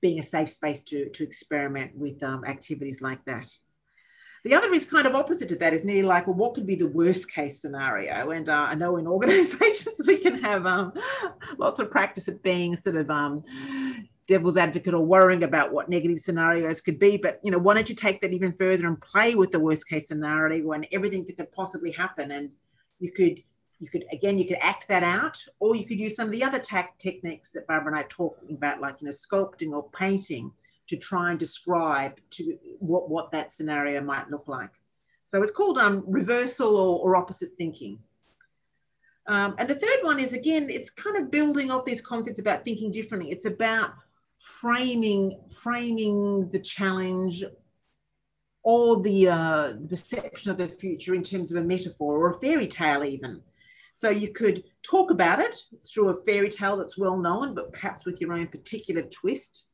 being 0.02 0.18
a 0.18 0.24
safe 0.24 0.50
space 0.50 0.82
to 0.86 1.10
to 1.10 1.24
experiment 1.24 1.96
with 1.96 2.24
um, 2.24 2.44
activities 2.44 3.02
like 3.02 3.24
that. 3.26 3.48
The 4.46 4.56
other 4.56 4.74
is 4.74 4.88
kind 4.88 5.06
of 5.06 5.14
opposite 5.14 5.50
to 5.50 5.56
that, 5.58 5.74
is 5.74 5.84
nearly 5.84 6.08
like, 6.08 6.26
well, 6.26 6.36
what 6.36 6.56
could 6.56 6.66
be 6.66 6.76
the 6.76 6.88
worst 6.88 7.32
case 7.32 7.62
scenario? 7.62 8.32
And 8.32 8.50
uh, 8.50 8.68
I 8.70 8.74
know 8.74 8.98
in 8.98 9.06
organizations 9.16 10.02
we 10.08 10.18
can 10.18 10.42
have 10.42 10.66
um, 10.66 10.94
lots 11.60 11.80
of 11.80 11.92
practice 11.92 12.28
at 12.28 12.42
being 12.42 12.76
sort 12.76 12.96
of 12.96 13.12
um, 13.12 13.44
devil's 14.28 14.58
advocate 14.58 14.94
or 14.94 15.06
worrying 15.06 15.44
about 15.44 15.72
what 15.72 15.90
negative 15.90 16.20
scenarios 16.20 16.82
could 16.82 17.00
be. 17.00 17.18
But 17.18 17.40
you 17.44 17.52
know, 17.52 17.58
why 17.58 17.74
don't 17.74 17.90
you 17.90 17.96
take 17.96 18.22
that 18.22 18.34
even 18.34 18.54
further 18.54 18.88
and 18.88 19.02
play 19.02 19.36
with 19.36 19.52
the 19.52 19.60
worst 19.60 19.88
case 19.88 20.08
scenario 20.08 20.72
and 20.74 20.86
everything 20.92 21.26
that 21.26 21.38
could 21.38 21.52
possibly 21.52 21.92
happen? 21.92 22.32
And 22.32 22.54
you 23.00 23.12
could 23.12 23.42
you 23.80 23.90
could 23.90 24.06
again 24.12 24.38
you 24.38 24.46
could 24.46 24.58
act 24.60 24.88
that 24.90 25.04
out, 25.04 25.44
or 25.60 25.76
you 25.76 25.86
could 25.86 26.00
use 26.00 26.16
some 26.16 26.28
of 26.28 26.32
the 26.32 26.44
other 26.44 26.60
tact 26.60 27.00
techniques 27.00 27.52
that 27.52 27.68
Barbara 27.68 27.94
and 27.94 28.00
I 28.00 28.06
talking 28.10 28.56
about, 28.56 28.82
like 28.82 29.02
you 29.02 29.06
know, 29.06 29.12
sculpting 29.12 29.72
or 29.72 29.90
painting 29.92 30.52
to 30.88 30.98
try 30.98 31.32
and 31.32 31.40
describe 31.40 32.20
to 32.32 32.58
what, 32.80 33.10
what 33.10 33.32
that 33.32 33.54
scenario 33.54 34.02
might 34.02 34.30
look 34.30 34.48
like. 34.48 34.72
So 35.26 35.42
it's 35.42 35.52
called 35.52 35.78
um, 35.78 36.04
reversal 36.08 36.78
or, 36.78 37.00
or 37.00 37.16
opposite 37.18 37.52
thinking. 37.58 38.00
Um, 39.28 39.56
and 39.58 39.68
the 39.68 39.76
third 39.76 40.00
one 40.04 40.22
is 40.22 40.32
again, 40.32 40.70
it's 40.70 40.90
kind 40.90 41.18
of 41.18 41.30
building 41.30 41.70
off 41.70 41.84
these 41.84 42.02
concepts 42.02 42.40
about 42.40 42.64
thinking 42.64 42.92
differently. 42.92 43.32
It's 43.32 43.44
about 43.44 43.92
framing 44.38 45.40
framing 45.50 46.50
the 46.50 46.60
challenge 46.60 47.44
or 48.64 49.02
the, 49.02 49.30
uh, 49.30 49.74
perception 49.88 50.52
of 50.52 50.58
the 50.58 50.68
future 50.68 51.16
in 51.16 51.24
terms 51.24 51.52
of 51.52 51.58
a 51.58 51.66
metaphor 51.66 52.18
or 52.18 52.32
a 52.32 52.40
fairy 52.40 52.68
tale 52.68 53.04
even. 53.04 53.42
So 53.94 54.10
you 54.10 54.34
could 54.34 54.64
talk 54.84 55.10
about 55.10 55.40
it 55.40 55.56
through 55.90 56.10
a 56.10 56.26
fairy 56.26 56.50
tale 56.50 56.78
that's 56.78 56.98
well 56.98 57.18
known 57.18 57.56
but 57.56 57.72
perhaps 57.72 58.06
with 58.06 58.22
your 58.22 58.34
own 58.34 58.48
particular 58.48 59.04
twist. 59.04 59.70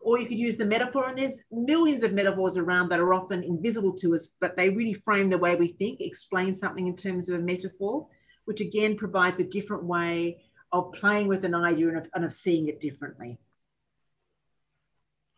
Or 0.00 0.18
you 0.18 0.26
could 0.26 0.38
use 0.38 0.56
the 0.56 0.66
metaphor 0.66 1.08
and 1.08 1.16
there's 1.16 1.42
millions 1.52 2.02
of 2.02 2.12
metaphors 2.12 2.56
around 2.56 2.88
that 2.88 2.98
are 2.98 3.14
often 3.14 3.44
invisible 3.44 3.92
to 3.98 4.14
us 4.14 4.34
but 4.40 4.56
they 4.56 4.68
really 4.68 4.94
frame 4.94 5.30
the 5.30 5.38
way 5.38 5.54
we 5.54 5.68
think 5.68 6.00
explain 6.00 6.54
something 6.54 6.88
in 6.88 6.96
terms 6.96 7.28
of 7.28 7.38
a 7.38 7.42
metaphor 7.42 8.08
which 8.46 8.60
again 8.60 8.96
provides 8.96 9.38
a 9.40 9.44
different 9.44 9.84
way 9.84 10.42
of 10.72 10.92
playing 10.92 11.28
with 11.28 11.44
an 11.44 11.54
idea 11.54 11.88
and 11.88 11.98
of, 11.98 12.08
and 12.14 12.24
of 12.24 12.32
seeing 12.32 12.66
it 12.66 12.80
differently 12.80 13.38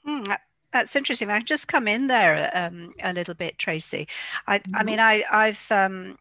Hmm, 0.04 0.24
that's 0.72 0.96
interesting. 0.96 1.30
I 1.30 1.40
just 1.40 1.68
come 1.68 1.88
in 1.88 2.08
there 2.08 2.50
um, 2.54 2.92
a 3.02 3.12
little 3.12 3.34
bit, 3.34 3.58
Tracy. 3.58 4.08
I, 4.46 4.58
mm-hmm. 4.58 4.76
I 4.76 4.82
mean, 4.82 5.00
I, 5.00 5.22
I've 5.30 5.66
um, 5.70 6.18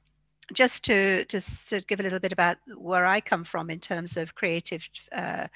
just 0.54 0.86
to 0.86 1.25
just 1.25 1.70
to 1.70 1.82
give 1.82 2.00
a 2.00 2.04
little 2.04 2.20
bit 2.20 2.32
about 2.32 2.58
where 2.78 3.06
I 3.06 3.20
come 3.20 3.44
from 3.44 3.70
in 3.70 3.80
terms 3.80 4.16
of 4.18 4.36
creative. 4.36 4.88
Uh, 5.12 5.48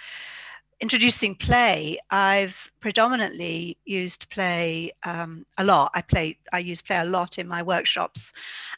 introducing 0.80 1.34
play 1.34 1.98
i've 2.12 2.72
predominantly 2.82 3.76
used 3.86 4.30
play 4.30 4.92
um, 5.06 5.44
a 5.58 5.64
lot 5.64 5.90
i 5.96 6.02
play 6.04 6.38
i 6.54 6.60
use 6.60 6.84
play 6.84 6.98
a 6.98 7.04
lot 7.04 7.40
in 7.40 7.48
my 7.48 7.64
workshops 7.64 8.32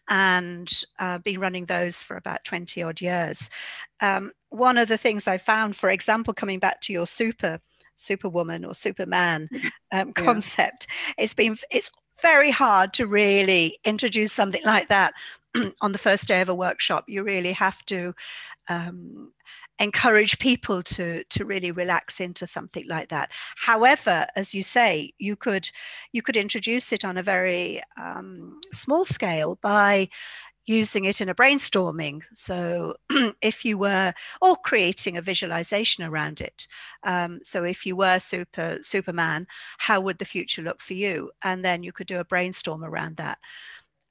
and 0.08 0.84
uh, 1.00 1.18
been 1.18 1.42
running 1.42 1.66
those 1.66 2.02
for 2.02 2.16
about 2.16 2.44
20 2.46 2.82
odd 2.82 3.02
years 3.02 3.50
um, 4.00 4.32
one 4.48 4.78
of 4.78 4.88
the 4.88 4.98
things 4.98 5.28
i 5.28 5.38
found 5.38 5.76
for 5.76 5.90
example 5.90 6.34
coming 6.34 6.58
back 6.58 6.80
to 6.80 6.94
your 6.94 7.06
super 7.06 7.60
superwoman 8.00 8.66
or 8.66 8.74
superman 8.74 9.48
um, 9.92 10.08
yeah. 10.08 10.12
concept 10.14 10.88
it's 11.18 11.34
been 11.34 11.58
it's 11.72 11.92
very 12.22 12.52
hard 12.52 12.94
to 12.94 13.08
really 13.08 13.78
introduce 13.86 14.34
something 14.34 14.64
like 14.66 14.90
that 14.90 15.14
on 15.82 15.92
the 15.92 15.98
first 15.98 16.28
day 16.28 16.42
of 16.42 16.50
a 16.50 16.56
workshop 16.56 17.06
you 17.08 17.24
really 17.24 17.54
have 17.54 17.84
to 17.86 18.14
um, 18.68 19.32
encourage 19.80 20.38
people 20.40 20.84
to 20.84 21.24
to 21.26 21.46
really 21.46 21.72
relax 21.72 22.20
into 22.20 22.46
something 22.46 22.86
like 22.88 23.10
that. 23.10 23.32
However, 23.56 24.28
as 24.36 24.54
you 24.54 24.62
say, 24.62 25.14
you 25.18 25.36
could 25.36 25.70
you 26.12 26.22
could 26.22 26.38
introduce 26.38 26.92
it 26.92 27.06
on 27.06 27.18
a 27.18 27.24
very 27.24 27.82
um, 28.00 28.60
small 28.74 29.06
scale 29.06 29.58
by 29.62 30.10
using 30.70 31.06
it 31.06 31.20
in 31.20 31.30
a 31.30 31.36
brainstorming. 31.36 32.22
So 32.34 32.96
if 33.42 33.66
you 33.66 33.78
were, 33.78 34.14
or 34.42 34.56
creating 34.58 35.18
a 35.18 35.22
visualization 35.22 36.04
around 36.04 36.42
it. 36.42 36.68
Um, 37.04 37.40
so 37.44 37.64
if 37.64 37.86
you 37.86 37.96
were 37.96 38.20
super 38.20 38.78
Superman, 38.82 39.48
how 39.80 40.00
would 40.02 40.20
the 40.20 40.26
future 40.26 40.62
look 40.62 40.82
for 40.82 40.94
you? 40.94 41.32
And 41.44 41.66
then 41.66 41.84
you 41.84 41.92
could 41.92 42.08
do 42.08 42.20
a 42.20 42.26
brainstorm 42.26 42.84
around 42.84 43.18
that. 43.18 43.40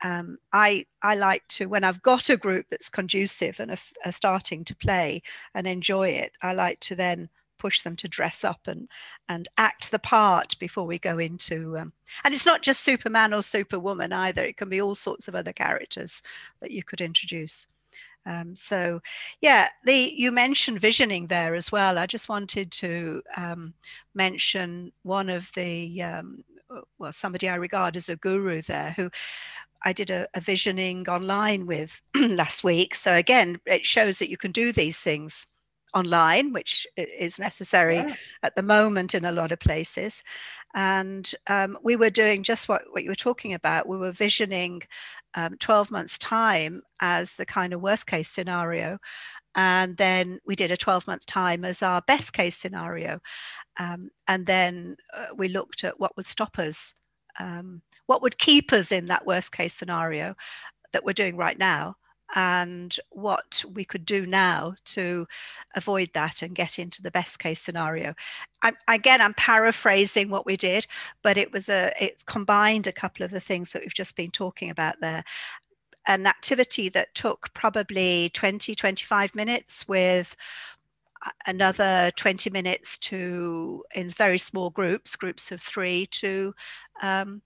Um, 0.03 0.39
I 0.53 0.87
I 1.03 1.17
like 1.17 1.43
to 1.49 1.67
when 1.67 1.83
I've 1.83 2.03
got 2.03 2.31
a 2.31 2.37
group 2.37 2.67
that's 2.71 2.89
conducive 2.89 3.59
and 3.59 3.73
are, 3.73 3.79
are 4.05 4.13
starting 4.13 4.65
to 4.67 4.77
play 4.77 5.23
and 5.55 5.67
enjoy 5.67 6.11
it. 6.11 6.33
I 6.41 6.53
like 6.53 6.79
to 6.81 6.95
then 6.95 7.29
push 7.59 7.83
them 7.83 7.97
to 7.97 8.09
dress 8.09 8.45
up 8.45 8.61
and 8.67 8.89
and 9.29 9.49
act 9.59 9.91
the 9.91 9.99
part 9.99 10.59
before 10.59 10.85
we 10.87 10.99
go 10.99 11.19
into 11.19 11.77
um, 11.79 11.93
and 12.25 12.35
it's 12.35 12.47
not 12.47 12.63
just 12.63 12.83
superman 12.83 13.35
or 13.35 13.43
superwoman 13.43 14.13
either 14.13 14.45
it 14.45 14.57
can 14.57 14.69
be 14.69 14.81
all 14.81 14.95
sorts 14.95 15.29
of 15.29 15.35
other 15.35 15.53
characters 15.53 16.23
that 16.61 16.71
you 16.71 16.83
could 16.83 17.01
introduce. 17.01 17.67
Um, 18.27 18.55
so 18.57 19.01
yeah 19.41 19.69
the 19.85 20.13
you 20.15 20.31
mentioned 20.33 20.81
visioning 20.81 21.27
there 21.27 21.55
as 21.55 21.73
well. 21.73 21.99
I 21.99 22.07
just 22.07 22.29
wanted 22.29 22.71
to 22.73 23.23
um, 23.37 23.75
mention 24.15 24.93
one 25.03 25.31
of 25.31 25.51
the 25.55 26.03
um, 26.03 26.45
well 26.99 27.13
somebody 27.13 27.49
i 27.49 27.55
regard 27.55 27.97
as 27.97 28.11
a 28.11 28.17
guru 28.17 28.61
there 28.61 28.91
who 28.91 29.11
I 29.83 29.93
did 29.93 30.11
a, 30.11 30.27
a 30.35 30.41
visioning 30.41 31.09
online 31.09 31.67
with 31.67 32.01
last 32.17 32.65
week. 32.65 32.95
So 32.95 33.15
again, 33.15 33.61
it 33.67 33.87
shows 33.87 34.19
that 34.19 34.31
you 34.31 34.37
can 34.37 34.51
do 34.51 34.73
these 34.73 34.99
things 34.99 35.47
online, 35.95 36.53
which 36.53 36.87
is 36.97 37.39
necessary 37.39 37.97
yeah. 37.97 38.15
at 38.43 38.55
the 38.55 38.63
moment 38.63 39.15
in 39.15 39.25
a 39.25 39.33
lot 39.33 39.53
of 39.53 39.61
places. 39.61 40.23
And 40.75 41.31
um, 41.47 41.79
we 41.83 41.97
were 41.97 42.11
doing 42.11 42.43
just 42.43 42.69
what, 42.69 42.83
what 42.91 43.03
you 43.03 43.11
were 43.11 43.15
talking 43.15 43.55
about. 43.55 43.89
We 43.89 43.97
were 43.97 44.13
visioning 44.13 44.83
um, 45.35 45.57
12 45.59 45.91
months' 45.91 46.19
time 46.19 46.83
as 47.01 47.35
the 47.35 47.47
kind 47.47 47.73
of 47.73 47.81
worst 47.81 48.07
case 48.07 48.29
scenario. 48.29 48.99
And 49.55 49.97
then 49.97 50.39
we 50.47 50.55
did 50.55 50.71
a 50.71 50.77
12 50.77 51.07
month 51.07 51.27
time 51.27 51.65
as 51.65 51.83
our 51.83 52.03
best 52.03 52.33
case 52.33 52.57
scenario. 52.57 53.21
Um, 53.79 54.11
and 54.27 54.47
then 54.47 54.97
uh, 55.15 55.29
we 55.37 55.49
looked 55.49 55.85
at 55.85 55.99
what 55.99 56.17
would 56.17 56.27
stop 56.27 56.59
us, 56.59 56.95
um, 57.41 57.83
what 58.07 58.23
would 58.23 58.39
keep 58.39 58.73
us 58.73 58.93
in 58.93 59.07
that 59.07 59.27
worst 59.27 59.53
case 59.53 59.75
scenario 59.75 60.35
that 60.93 61.05
we're 61.05 61.13
doing 61.13 61.37
right 61.37 61.59
now 61.59 61.97
and 62.35 62.99
what 63.11 63.65
we 63.73 63.85
could 63.85 64.05
do 64.05 64.27
now 64.27 64.75
to 64.85 65.27
avoid 65.75 66.11
that 66.15 66.43
and 66.43 66.55
get 66.55 66.79
into 66.79 67.03
the 67.03 67.11
best 67.11 67.39
case 67.39 67.61
scenario. 67.61 68.15
I, 68.63 68.73
again, 68.87 69.21
I'm 69.21 69.35
paraphrasing 69.35 70.31
what 70.31 70.47
we 70.47 70.57
did, 70.57 70.87
but 71.23 71.39
it 71.39 71.53
was 71.53 71.69
a 71.69 71.93
it 72.01 72.25
combined 72.27 72.87
a 72.87 72.93
couple 72.93 73.25
of 73.25 73.31
the 73.31 73.41
things 73.41 73.73
that 73.73 73.83
we've 73.83 73.95
just 73.95 74.17
been 74.17 74.31
talking 74.31 74.71
about 74.71 75.01
there. 75.01 75.25
An 76.07 76.27
activity 76.27 76.89
that 76.91 77.15
took 77.15 77.53
probably 77.55 78.31
20, 78.33 78.75
25 78.75 79.35
minutes 79.35 79.87
with 79.87 80.37
another 81.47 82.11
20 82.17 82.51
minutes 82.51 82.99
to 82.99 83.85
in 83.95 84.11
very 84.11 84.39
small 84.39 84.71
groups 84.71 85.17
groups 85.17 85.51
of 85.51 85.61
three 85.61 86.07
to 86.07 86.55
um, 87.03 87.43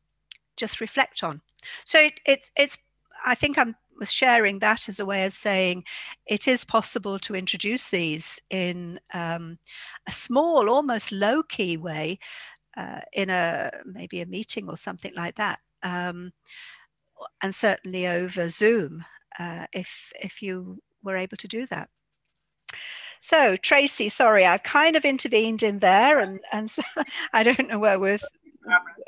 just 0.57 0.81
reflect 0.81 1.23
on 1.23 1.41
so 1.85 1.99
it, 1.99 2.21
it, 2.27 2.51
it's 2.57 2.77
i 3.25 3.35
think 3.35 3.57
i'm 3.57 3.75
was 3.99 4.13
sharing 4.13 4.59
that 4.59 4.89
as 4.89 5.01
a 5.01 5.07
way 5.07 5.25
of 5.25 5.33
saying 5.33 5.85
it 6.27 6.49
is 6.49 6.65
possible 6.65 7.19
to 7.21 7.35
introduce 7.35 7.89
these 7.89 8.41
in 8.51 9.01
um, 9.15 9.59
a 10.07 10.13
small, 10.13 10.69
almost 10.69 11.13
low 11.13 11.43
key 11.43 11.77
way 11.77 12.19
uh, 12.77 13.01
in 13.13 13.31
a 13.31 13.71
maybe 13.85 14.21
a 14.21 14.27
meeting 14.27 14.69
or 14.69 14.77
something 14.77 15.13
like 15.15 15.37
that. 15.37 15.59
Um, 15.83 16.33
and 17.43 17.55
certainly 17.55 18.07
over 18.07 18.49
Zoom, 18.49 19.05
uh, 19.39 19.67
if 19.73 20.13
if 20.21 20.43
you 20.43 20.83
were 21.03 21.17
able 21.17 21.37
to 21.37 21.49
do 21.49 21.67
that. 21.67 21.89
So 23.21 23.57
Tracy, 23.57 24.09
sorry, 24.09 24.47
I 24.47 24.59
kind 24.59 24.97
of 24.97 25.05
intervened 25.05 25.63
in 25.63 25.79
there, 25.79 26.21
and 26.21 26.41
and 26.53 26.71
so 26.71 26.83
I 27.33 27.43
don't 27.43 27.69
know 27.69 27.79
where 27.79 27.99
we're. 27.99 28.19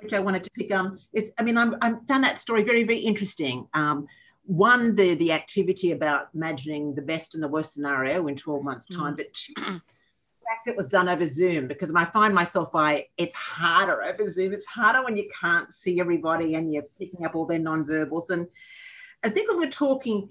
Which 0.02 0.12
I 0.12 0.18
wanted 0.18 0.44
to 0.44 0.50
pick. 0.50 0.72
Um, 0.72 0.98
it's. 1.12 1.30
I 1.38 1.42
mean, 1.42 1.56
I'm. 1.56 1.76
I 1.80 1.94
found 2.08 2.24
that 2.24 2.38
story 2.38 2.62
very, 2.62 2.84
very 2.84 3.00
interesting. 3.00 3.66
Um, 3.74 4.06
one 4.46 4.94
the 4.94 5.14
the 5.14 5.32
activity 5.32 5.92
about 5.92 6.28
imagining 6.34 6.94
the 6.94 7.02
best 7.02 7.34
and 7.34 7.42
the 7.42 7.48
worst 7.48 7.72
scenario 7.72 8.26
in 8.26 8.36
12 8.36 8.62
months 8.62 8.86
time 8.86 9.14
mm. 9.14 9.16
but 9.16 9.32
two, 9.32 9.54
the 9.56 9.80
fact 10.48 10.66
it 10.66 10.76
was 10.76 10.88
done 10.88 11.08
over 11.08 11.24
zoom 11.24 11.66
because 11.66 11.92
i 11.94 12.04
find 12.04 12.34
myself 12.34 12.68
i 12.74 13.06
it's 13.16 13.34
harder 13.34 14.02
over 14.02 14.28
zoom 14.28 14.52
it's 14.52 14.66
harder 14.66 15.02
when 15.02 15.16
you 15.16 15.28
can't 15.40 15.72
see 15.72 15.98
everybody 15.98 16.54
and 16.54 16.70
you're 16.70 16.84
picking 16.98 17.24
up 17.24 17.34
all 17.34 17.46
their 17.46 17.58
non-verbals 17.58 18.28
and 18.30 18.46
i 19.24 19.30
think 19.30 19.48
when 19.48 19.58
we're 19.58 19.70
talking 19.70 20.28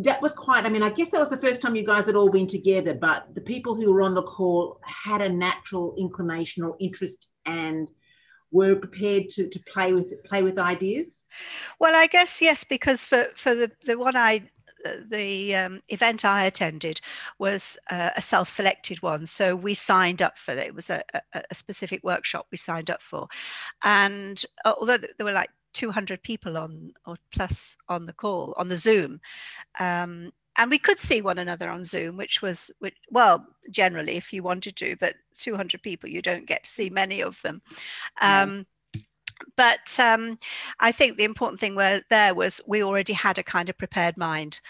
that 0.00 0.22
was 0.22 0.32
quite 0.32 0.64
i 0.64 0.70
mean 0.70 0.82
i 0.82 0.88
guess 0.88 1.10
that 1.10 1.20
was 1.20 1.28
the 1.28 1.36
first 1.36 1.60
time 1.60 1.76
you 1.76 1.84
guys 1.84 2.06
had 2.06 2.16
all 2.16 2.30
been 2.30 2.46
together 2.46 2.94
but 2.94 3.26
the 3.34 3.40
people 3.42 3.74
who 3.74 3.92
were 3.92 4.00
on 4.00 4.14
the 4.14 4.22
call 4.22 4.80
had 4.82 5.20
a 5.20 5.28
natural 5.28 5.94
inclination 5.98 6.62
or 6.62 6.74
interest 6.80 7.28
and 7.44 7.90
were 8.50 8.76
prepared 8.76 9.28
to, 9.30 9.48
to 9.48 9.60
play 9.60 9.92
with 9.92 10.22
play 10.24 10.42
with 10.42 10.58
ideas? 10.58 11.24
Well, 11.78 11.94
I 11.94 12.06
guess 12.06 12.40
yes, 12.40 12.64
because 12.64 13.04
for 13.04 13.26
for 13.36 13.54
the 13.54 13.70
the 13.84 13.98
one 13.98 14.16
I 14.16 14.48
the 15.10 15.56
um, 15.56 15.82
event 15.88 16.24
I 16.24 16.44
attended 16.44 17.00
was 17.38 17.76
uh, 17.90 18.10
a 18.16 18.22
self-selected 18.22 19.02
one, 19.02 19.26
so 19.26 19.56
we 19.56 19.74
signed 19.74 20.22
up 20.22 20.38
for 20.38 20.52
it. 20.52 20.58
It 20.58 20.74
was 20.74 20.88
a, 20.90 21.02
a, 21.14 21.42
a 21.50 21.54
specific 21.54 22.02
workshop 22.04 22.46
we 22.50 22.58
signed 22.58 22.90
up 22.90 23.02
for, 23.02 23.28
and 23.82 24.42
uh, 24.64 24.74
although 24.78 24.98
there 24.98 25.26
were 25.26 25.32
like 25.32 25.50
200 25.74 26.22
people 26.22 26.56
on 26.56 26.92
or 27.06 27.16
plus 27.32 27.76
on 27.88 28.06
the 28.06 28.12
call 28.12 28.54
on 28.56 28.68
the 28.68 28.76
Zoom, 28.76 29.20
um, 29.80 30.32
and 30.58 30.70
we 30.70 30.78
could 30.78 30.98
see 30.98 31.22
one 31.22 31.38
another 31.38 31.70
on 31.70 31.84
Zoom, 31.84 32.16
which 32.16 32.42
was 32.42 32.70
which, 32.80 32.96
well, 33.10 33.46
generally 33.70 34.16
if 34.16 34.32
you 34.32 34.42
wanted 34.42 34.76
to, 34.76 34.96
but 34.96 35.14
200 35.38 35.82
people, 35.82 36.08
you 36.08 36.20
don't 36.20 36.46
get 36.46 36.64
to 36.64 36.70
see 36.70 36.90
many 36.90 37.22
of 37.22 37.40
them. 37.42 37.62
Um, 38.20 38.66
But 39.56 39.98
um, 40.00 40.36
I 40.80 40.90
think 40.90 41.16
the 41.16 41.22
important 41.22 41.60
thing 41.60 41.76
where 41.76 42.02
there 42.10 42.34
was 42.34 42.60
we 42.66 42.82
already 42.82 43.12
had 43.12 43.38
a 43.38 43.42
kind 43.44 43.68
of 43.68 43.78
prepared 43.78 44.18
mind, 44.18 44.60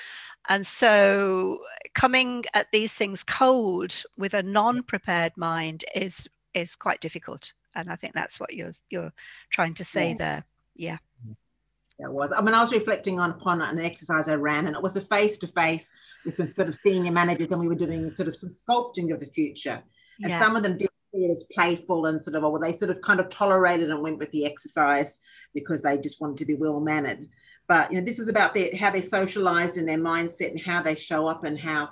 and 0.50 0.66
so 0.66 1.60
coming 1.94 2.44
at 2.52 2.70
these 2.70 2.92
things 2.92 3.24
cold 3.24 4.02
with 4.18 4.34
a 4.34 4.42
non-prepared 4.42 5.32
mind 5.38 5.86
is 5.94 6.28
is 6.52 6.76
quite 6.76 7.00
difficult. 7.00 7.54
And 7.74 7.90
I 7.90 7.96
think 7.96 8.12
that's 8.12 8.38
what 8.38 8.52
you're 8.52 8.72
you're 8.90 9.12
trying 9.48 9.74
to 9.74 9.84
say 9.84 10.10
yeah. 10.10 10.16
there. 10.18 10.44
Yeah 10.76 10.98
it 11.98 12.12
was. 12.12 12.32
I 12.32 12.40
mean, 12.40 12.54
I 12.54 12.60
was 12.60 12.72
reflecting 12.72 13.18
on 13.18 13.30
upon 13.30 13.60
an 13.60 13.80
exercise 13.80 14.28
I 14.28 14.34
ran, 14.34 14.66
and 14.66 14.76
it 14.76 14.82
was 14.82 14.96
a 14.96 15.00
face 15.00 15.38
to 15.38 15.46
face 15.48 15.90
with 16.24 16.36
some 16.36 16.46
sort 16.46 16.68
of 16.68 16.76
senior 16.76 17.12
managers, 17.12 17.48
and 17.48 17.60
we 17.60 17.68
were 17.68 17.74
doing 17.74 18.10
sort 18.10 18.28
of 18.28 18.36
some 18.36 18.50
sculpting 18.50 19.12
of 19.12 19.20
the 19.20 19.26
future. 19.26 19.82
And 20.20 20.30
yeah. 20.30 20.38
some 20.38 20.56
of 20.56 20.62
them 20.62 20.76
did 20.76 20.88
see 21.14 21.24
it 21.24 21.32
as 21.32 21.44
playful 21.52 22.06
and 22.06 22.22
sort 22.22 22.36
of, 22.36 22.42
well, 22.42 22.58
they 22.58 22.72
sort 22.72 22.90
of 22.90 23.00
kind 23.00 23.20
of 23.20 23.28
tolerated 23.28 23.90
and 23.90 24.02
went 24.02 24.18
with 24.18 24.30
the 24.30 24.44
exercise 24.44 25.20
because 25.54 25.80
they 25.80 25.96
just 25.98 26.20
wanted 26.20 26.38
to 26.38 26.44
be 26.44 26.54
well 26.54 26.80
mannered. 26.80 27.26
But 27.66 27.92
you 27.92 27.98
know, 27.98 28.04
this 28.04 28.18
is 28.18 28.28
about 28.28 28.54
their, 28.54 28.70
how 28.76 28.90
they 28.90 29.00
socialized 29.00 29.76
and 29.76 29.88
their 29.88 29.98
mindset 29.98 30.50
and 30.50 30.60
how 30.60 30.82
they 30.82 30.94
show 30.94 31.26
up 31.26 31.44
and 31.44 31.58
how 31.58 31.90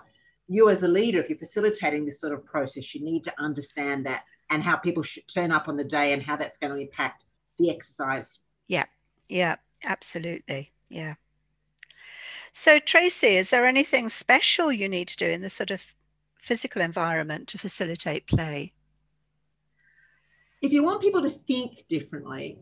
you 0.49 0.69
as 0.71 0.83
a 0.83 0.89
leader, 0.89 1.21
if 1.21 1.29
you're 1.29 1.39
facilitating 1.39 2.05
this 2.05 2.21
sort 2.21 2.33
of 2.33 2.45
process, 2.45 2.95
you 2.95 3.05
need 3.05 3.25
to 3.25 3.35
understand 3.39 4.07
that 4.07 4.23
and 4.51 4.63
how 4.63 4.77
people 4.77 5.03
should 5.03 5.27
turn 5.29 5.51
up 5.51 5.69
on 5.69 5.77
the 5.77 5.85
day 5.85 6.13
and 6.13 6.23
how 6.23 6.37
that's 6.37 6.57
going 6.59 6.73
to 6.73 6.81
impact 6.81 7.25
the 7.59 7.71
exercise. 7.71 8.41
Yeah, 8.69 8.85
yeah. 9.29 9.57
Absolutely. 9.87 10.73
Yeah. 10.89 11.15
So, 12.53 12.79
Tracy, 12.79 13.37
is 13.37 13.51
there 13.51 13.67
anything 13.67 14.09
special 14.09 14.73
you 14.73 14.89
need 14.89 15.09
to 15.09 15.17
do 15.17 15.29
in 15.29 15.43
the 15.43 15.51
sort 15.51 15.71
of 15.71 15.83
physical 16.41 16.83
environment 16.83 17.49
to 17.49 17.59
facilitate 17.59 18.27
play? 18.27 18.73
If 20.63 20.73
you 20.73 20.83
want 20.83 21.03
people 21.03 21.23
to 21.23 21.31
think 21.31 21.87
differently, 21.89 22.59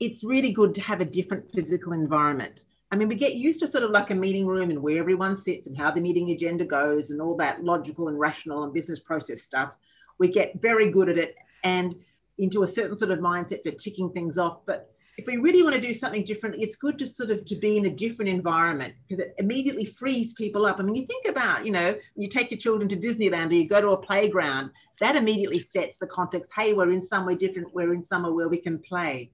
it's 0.00 0.22
really 0.22 0.52
good 0.52 0.74
to 0.76 0.82
have 0.82 1.00
a 1.00 1.04
different 1.04 1.46
physical 1.52 1.92
environment. 1.92 2.64
I 2.90 2.96
mean, 2.96 3.08
we 3.08 3.16
get 3.16 3.34
used 3.34 3.60
to 3.60 3.68
sort 3.68 3.84
of 3.84 3.90
like 3.90 4.10
a 4.10 4.14
meeting 4.14 4.46
room 4.46 4.70
and 4.70 4.82
where 4.82 4.98
everyone 4.98 5.36
sits 5.36 5.66
and 5.66 5.76
how 5.76 5.90
the 5.90 6.00
meeting 6.00 6.30
agenda 6.30 6.64
goes 6.64 7.10
and 7.10 7.20
all 7.20 7.36
that 7.38 7.64
logical 7.64 8.08
and 8.08 8.18
rational 8.18 8.64
and 8.64 8.72
business 8.72 9.00
process 9.00 9.42
stuff. 9.42 9.76
We 10.18 10.28
get 10.28 10.60
very 10.60 10.90
good 10.90 11.08
at 11.08 11.18
it 11.18 11.34
and 11.64 11.94
into 12.38 12.62
a 12.62 12.68
certain 12.68 12.96
sort 12.96 13.10
of 13.10 13.18
mindset 13.18 13.62
for 13.62 13.72
ticking 13.72 14.10
things 14.10 14.38
off. 14.38 14.64
But 14.64 14.90
if 15.18 15.26
we 15.26 15.36
really 15.36 15.64
want 15.64 15.74
to 15.74 15.80
do 15.82 15.92
something 15.92 16.24
different, 16.24 16.54
it's 16.60 16.76
good 16.76 16.96
to 17.00 17.06
sort 17.06 17.30
of 17.30 17.44
to 17.44 17.56
be 17.56 17.76
in 17.76 17.86
a 17.86 17.90
different 17.90 18.30
environment 18.30 18.94
because 19.06 19.18
it 19.18 19.34
immediately 19.38 19.84
frees 19.84 20.32
people 20.32 20.64
up. 20.64 20.78
I 20.78 20.84
mean, 20.84 20.94
you 20.94 21.06
think 21.06 21.26
about, 21.26 21.66
you 21.66 21.72
know, 21.72 21.96
you 22.14 22.28
take 22.28 22.52
your 22.52 22.58
children 22.58 22.88
to 22.88 22.96
Disneyland 22.96 23.50
or 23.50 23.54
you 23.54 23.68
go 23.68 23.80
to 23.80 23.90
a 23.90 23.96
playground, 23.96 24.70
that 25.00 25.16
immediately 25.16 25.58
sets 25.58 25.98
the 25.98 26.06
context. 26.06 26.52
Hey, 26.54 26.72
we're 26.72 26.92
in 26.92 27.02
somewhere 27.02 27.34
different. 27.34 27.74
We're 27.74 27.94
in 27.94 28.02
somewhere 28.02 28.32
where 28.32 28.48
we 28.48 28.58
can 28.58 28.78
play. 28.78 29.32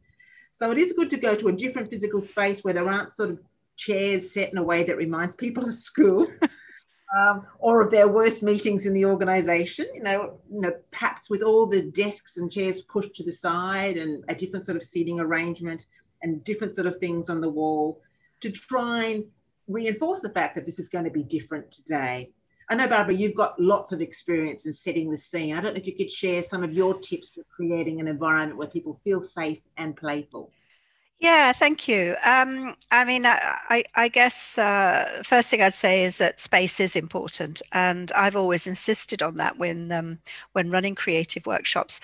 So 0.52 0.70
it 0.70 0.78
is 0.78 0.94
good 0.94 1.10
to 1.10 1.18
go 1.18 1.36
to 1.36 1.48
a 1.48 1.52
different 1.52 1.90
physical 1.90 2.22
space 2.22 2.64
where 2.64 2.72
there 2.72 2.88
aren't 2.88 3.12
sort 3.12 3.28
of 3.28 3.40
chairs 3.76 4.32
set 4.32 4.52
in 4.52 4.56
a 4.56 4.62
way 4.62 4.84
that 4.84 4.96
reminds 4.96 5.36
people 5.36 5.66
of 5.66 5.74
school. 5.74 6.26
Um, 7.16 7.46
or 7.58 7.80
of 7.80 7.90
their 7.90 8.08
worst 8.08 8.42
meetings 8.42 8.86
in 8.86 8.94
the 8.94 9.04
organization, 9.04 9.86
you 9.94 10.02
know, 10.02 10.38
you 10.50 10.60
know, 10.60 10.72
perhaps 10.90 11.30
with 11.30 11.42
all 11.42 11.66
the 11.66 11.82
desks 11.82 12.38
and 12.38 12.50
chairs 12.50 12.82
pushed 12.82 13.14
to 13.16 13.22
the 13.22 13.30
side 13.30 13.96
and 13.96 14.24
a 14.28 14.34
different 14.34 14.66
sort 14.66 14.76
of 14.76 14.82
seating 14.82 15.20
arrangement 15.20 15.86
and 16.22 16.42
different 16.42 16.74
sort 16.74 16.88
of 16.88 16.96
things 16.96 17.30
on 17.30 17.40
the 17.40 17.48
wall 17.48 18.00
to 18.40 18.50
try 18.50 19.04
and 19.04 19.24
reinforce 19.68 20.20
the 20.20 20.30
fact 20.30 20.54
that 20.54 20.66
this 20.66 20.78
is 20.78 20.88
going 20.88 21.04
to 21.04 21.10
be 21.10 21.22
different 21.22 21.70
today. 21.70 22.30
I 22.68 22.74
know, 22.74 22.88
Barbara, 22.88 23.14
you've 23.14 23.34
got 23.34 23.60
lots 23.60 23.92
of 23.92 24.00
experience 24.00 24.64
in 24.64 24.72
setting 24.72 25.10
the 25.10 25.18
scene. 25.18 25.54
I 25.54 25.60
don't 25.60 25.74
know 25.74 25.80
if 25.80 25.86
you 25.86 25.94
could 25.94 26.10
share 26.10 26.42
some 26.42 26.64
of 26.64 26.72
your 26.72 26.98
tips 26.98 27.28
for 27.28 27.42
creating 27.44 28.00
an 28.00 28.08
environment 28.08 28.58
where 28.58 28.68
people 28.68 28.98
feel 29.04 29.20
safe 29.20 29.60
and 29.76 29.94
playful. 29.94 30.50
Yeah, 31.20 31.52
thank 31.52 31.88
you. 31.88 32.16
Um, 32.24 32.74
I 32.90 33.04
mean, 33.04 33.24
I, 33.24 33.84
I 33.94 34.08
guess 34.08 34.58
uh, 34.58 35.22
first 35.24 35.48
thing 35.48 35.62
I'd 35.62 35.72
say 35.72 36.04
is 36.04 36.16
that 36.18 36.38
space 36.38 36.80
is 36.80 36.96
important, 36.96 37.62
and 37.72 38.12
I've 38.12 38.36
always 38.36 38.66
insisted 38.66 39.22
on 39.22 39.36
that 39.36 39.56
when 39.56 39.90
um, 39.92 40.18
when 40.52 40.70
running 40.70 40.94
creative 40.94 41.46
workshops. 41.46 42.00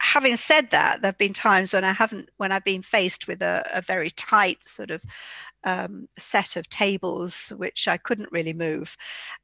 Having 0.00 0.36
said 0.36 0.70
that, 0.70 1.02
there 1.02 1.08
have 1.10 1.18
been 1.18 1.34
times 1.34 1.74
when 1.74 1.84
I 1.84 1.92
haven't, 1.92 2.30
when 2.38 2.50
I've 2.50 2.64
been 2.64 2.82
faced 2.82 3.26
with 3.28 3.42
a, 3.42 3.68
a 3.74 3.82
very 3.82 4.10
tight 4.10 4.66
sort 4.66 4.90
of 4.90 5.02
um, 5.64 6.08
set 6.18 6.56
of 6.56 6.68
tables 6.68 7.52
which 7.56 7.88
I 7.88 7.96
couldn't 7.96 8.32
really 8.32 8.52
move. 8.52 8.96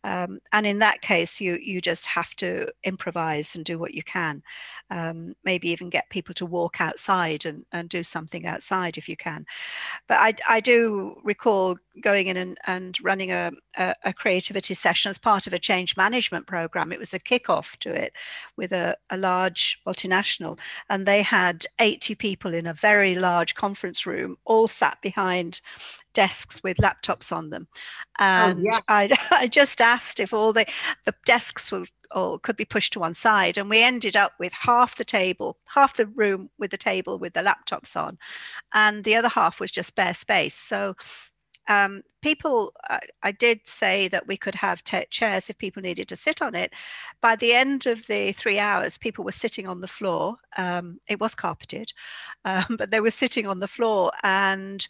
Um, 0.04 0.40
and 0.52 0.66
in 0.66 0.78
that 0.80 1.00
case, 1.00 1.40
you 1.40 1.58
you 1.60 1.80
just 1.80 2.06
have 2.06 2.34
to 2.36 2.68
improvise 2.84 3.54
and 3.54 3.64
do 3.64 3.78
what 3.78 3.94
you 3.94 4.02
can. 4.02 4.42
Um, 4.90 5.34
maybe 5.44 5.70
even 5.70 5.90
get 5.90 6.10
people 6.10 6.34
to 6.34 6.46
walk 6.46 6.80
outside 6.80 7.44
and, 7.46 7.64
and 7.72 7.88
do 7.88 8.02
something 8.02 8.46
outside 8.46 8.98
if 8.98 9.08
you 9.08 9.16
can. 9.16 9.46
But 10.08 10.18
I, 10.18 10.34
I 10.48 10.60
do 10.60 11.20
recall 11.24 11.76
going 12.00 12.28
in 12.28 12.36
and, 12.36 12.58
and 12.66 12.98
running 13.02 13.32
a, 13.32 13.50
a, 13.76 13.94
a 14.04 14.12
creativity 14.12 14.74
session 14.74 15.10
as 15.10 15.18
part 15.18 15.46
of 15.46 15.52
a 15.52 15.58
change 15.58 15.96
management 15.96 16.46
program. 16.46 16.92
It 16.92 16.98
was 16.98 17.14
a 17.14 17.18
kickoff 17.18 17.76
to 17.78 17.92
it 17.92 18.12
with 18.56 18.72
a, 18.72 18.96
a 19.10 19.16
large 19.16 19.80
multinational, 19.86 20.58
and 20.88 21.06
they 21.06 21.22
had 21.22 21.66
80 21.80 22.14
people 22.14 22.54
in 22.54 22.66
a 22.66 22.74
very 22.74 23.14
large 23.14 23.54
conference 23.54 24.06
room, 24.06 24.36
all 24.44 24.68
sat 24.68 25.00
behind 25.02 25.60
desks 26.18 26.64
with 26.64 26.78
laptops 26.78 27.30
on 27.30 27.50
them. 27.50 27.68
Oh, 28.18 28.24
and 28.24 28.58
oh, 28.58 28.62
yeah. 28.64 28.80
I, 28.88 29.16
I 29.30 29.46
just 29.46 29.80
asked 29.80 30.18
if 30.18 30.32
all 30.32 30.52
the, 30.52 30.66
the 31.04 31.14
desks 31.24 31.70
were 31.70 31.84
or 32.12 32.40
could 32.40 32.56
be 32.56 32.64
pushed 32.64 32.94
to 32.94 33.00
one 33.00 33.14
side 33.14 33.56
and 33.56 33.70
we 33.70 33.82
ended 33.82 34.16
up 34.16 34.32
with 34.40 34.52
half 34.54 34.96
the 34.96 35.04
table 35.04 35.58
half 35.66 35.94
the 35.98 36.06
room 36.06 36.48
with 36.58 36.70
the 36.70 36.76
table 36.78 37.18
with 37.18 37.34
the 37.34 37.42
laptops 37.42 37.94
on 37.96 38.16
and 38.72 39.04
the 39.04 39.14
other 39.14 39.28
half 39.28 39.60
was 39.60 39.70
just 39.70 39.94
bare 39.94 40.14
space 40.14 40.54
so 40.54 40.96
um, 41.68 42.02
people 42.22 42.72
uh, 42.88 42.98
i 43.22 43.30
did 43.30 43.60
say 43.64 44.08
that 44.08 44.26
we 44.26 44.38
could 44.38 44.54
have 44.54 44.82
t- 44.84 45.04
chairs 45.10 45.50
if 45.50 45.58
people 45.58 45.82
needed 45.82 46.08
to 46.08 46.16
sit 46.16 46.40
on 46.40 46.54
it 46.54 46.72
by 47.20 47.36
the 47.36 47.52
end 47.52 47.86
of 47.86 48.06
the 48.06 48.32
three 48.32 48.58
hours 48.58 48.96
people 48.96 49.22
were 49.22 49.42
sitting 49.44 49.68
on 49.68 49.82
the 49.82 49.86
floor 49.86 50.36
um, 50.56 50.98
it 51.08 51.20
was 51.20 51.34
carpeted 51.34 51.92
um, 52.46 52.76
but 52.78 52.90
they 52.90 53.00
were 53.00 53.10
sitting 53.10 53.46
on 53.46 53.60
the 53.60 53.68
floor 53.68 54.10
and 54.22 54.88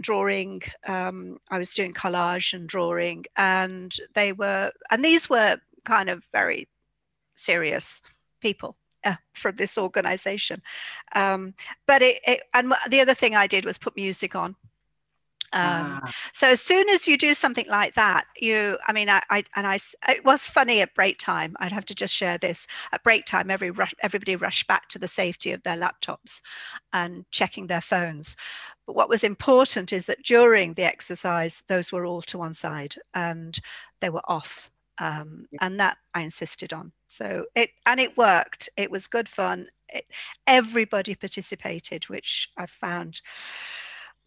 drawing 0.00 0.62
um, 0.86 1.38
i 1.50 1.58
was 1.58 1.72
doing 1.72 1.92
collage 1.92 2.52
and 2.52 2.68
drawing 2.68 3.24
and 3.36 3.96
they 4.14 4.32
were 4.32 4.70
and 4.90 5.04
these 5.04 5.30
were 5.30 5.58
kind 5.84 6.10
of 6.10 6.22
very 6.32 6.68
serious 7.34 8.02
people 8.40 8.76
uh, 9.04 9.14
from 9.34 9.56
this 9.56 9.78
organization. 9.78 10.60
Um, 11.14 11.54
but 11.86 12.02
it, 12.02 12.20
it, 12.26 12.42
and 12.52 12.74
the 12.90 13.00
other 13.00 13.14
thing 13.14 13.34
i 13.36 13.46
did 13.46 13.64
was 13.64 13.78
put 13.78 13.96
music 13.96 14.34
on. 14.34 14.56
Um, 15.52 16.00
ah. 16.02 16.12
so 16.32 16.48
as 16.48 16.60
soon 16.60 16.88
as 16.88 17.06
you 17.06 17.16
do 17.16 17.32
something 17.32 17.66
like 17.68 17.94
that 17.94 18.24
you 18.36 18.78
i 18.88 18.92
mean 18.92 19.08
I, 19.08 19.20
I, 19.30 19.44
and 19.54 19.64
i 19.64 19.78
it 20.08 20.24
was 20.24 20.48
funny 20.48 20.80
at 20.80 20.92
break 20.96 21.18
time 21.20 21.54
i'd 21.60 21.70
have 21.70 21.86
to 21.86 21.94
just 21.94 22.12
share 22.12 22.36
this 22.36 22.66
at 22.90 23.04
break 23.04 23.26
time 23.26 23.48
every 23.48 23.70
everybody 24.02 24.34
rushed 24.34 24.66
back 24.66 24.88
to 24.88 24.98
the 24.98 25.06
safety 25.06 25.52
of 25.52 25.62
their 25.62 25.76
laptops 25.76 26.42
and 26.92 27.26
checking 27.30 27.68
their 27.68 27.80
phones 27.80 28.36
but 28.86 28.94
what 28.94 29.08
was 29.08 29.24
important 29.24 29.92
is 29.92 30.06
that 30.06 30.22
during 30.22 30.74
the 30.74 30.84
exercise, 30.84 31.62
those 31.66 31.90
were 31.90 32.06
all 32.06 32.22
to 32.22 32.38
one 32.38 32.54
side 32.54 32.94
and 33.14 33.58
they 34.00 34.10
were 34.10 34.22
off. 34.24 34.70
Um, 34.98 35.46
and 35.60 35.78
that 35.80 35.98
I 36.14 36.22
insisted 36.22 36.72
on. 36.72 36.92
So 37.08 37.46
it 37.54 37.70
and 37.84 38.00
it 38.00 38.16
worked. 38.16 38.70
It 38.76 38.90
was 38.90 39.06
good 39.08 39.28
fun. 39.28 39.66
It, 39.90 40.06
everybody 40.46 41.14
participated, 41.14 42.04
which 42.04 42.48
I 42.56 42.64
found 42.64 43.20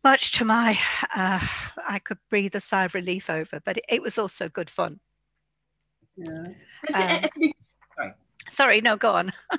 much 0.04 0.32
to 0.34 0.46
my 0.46 0.78
uh, 1.16 1.40
I 1.88 2.00
could 2.00 2.20
breathe 2.30 2.54
a 2.54 2.60
sigh 2.60 2.86
of 2.86 2.94
relief 2.94 3.30
over. 3.32 3.60
But 3.66 3.78
it, 3.78 3.86
it 3.90 4.02
was 4.04 4.20
also 4.20 4.48
good 4.48 4.70
fun. 4.70 5.00
Yeah. 6.16 6.44
Um, 6.94 7.52
sorry. 7.98 8.14
sorry, 8.50 8.82
no, 8.82 8.96
go 8.96 9.14
on. 9.14 9.34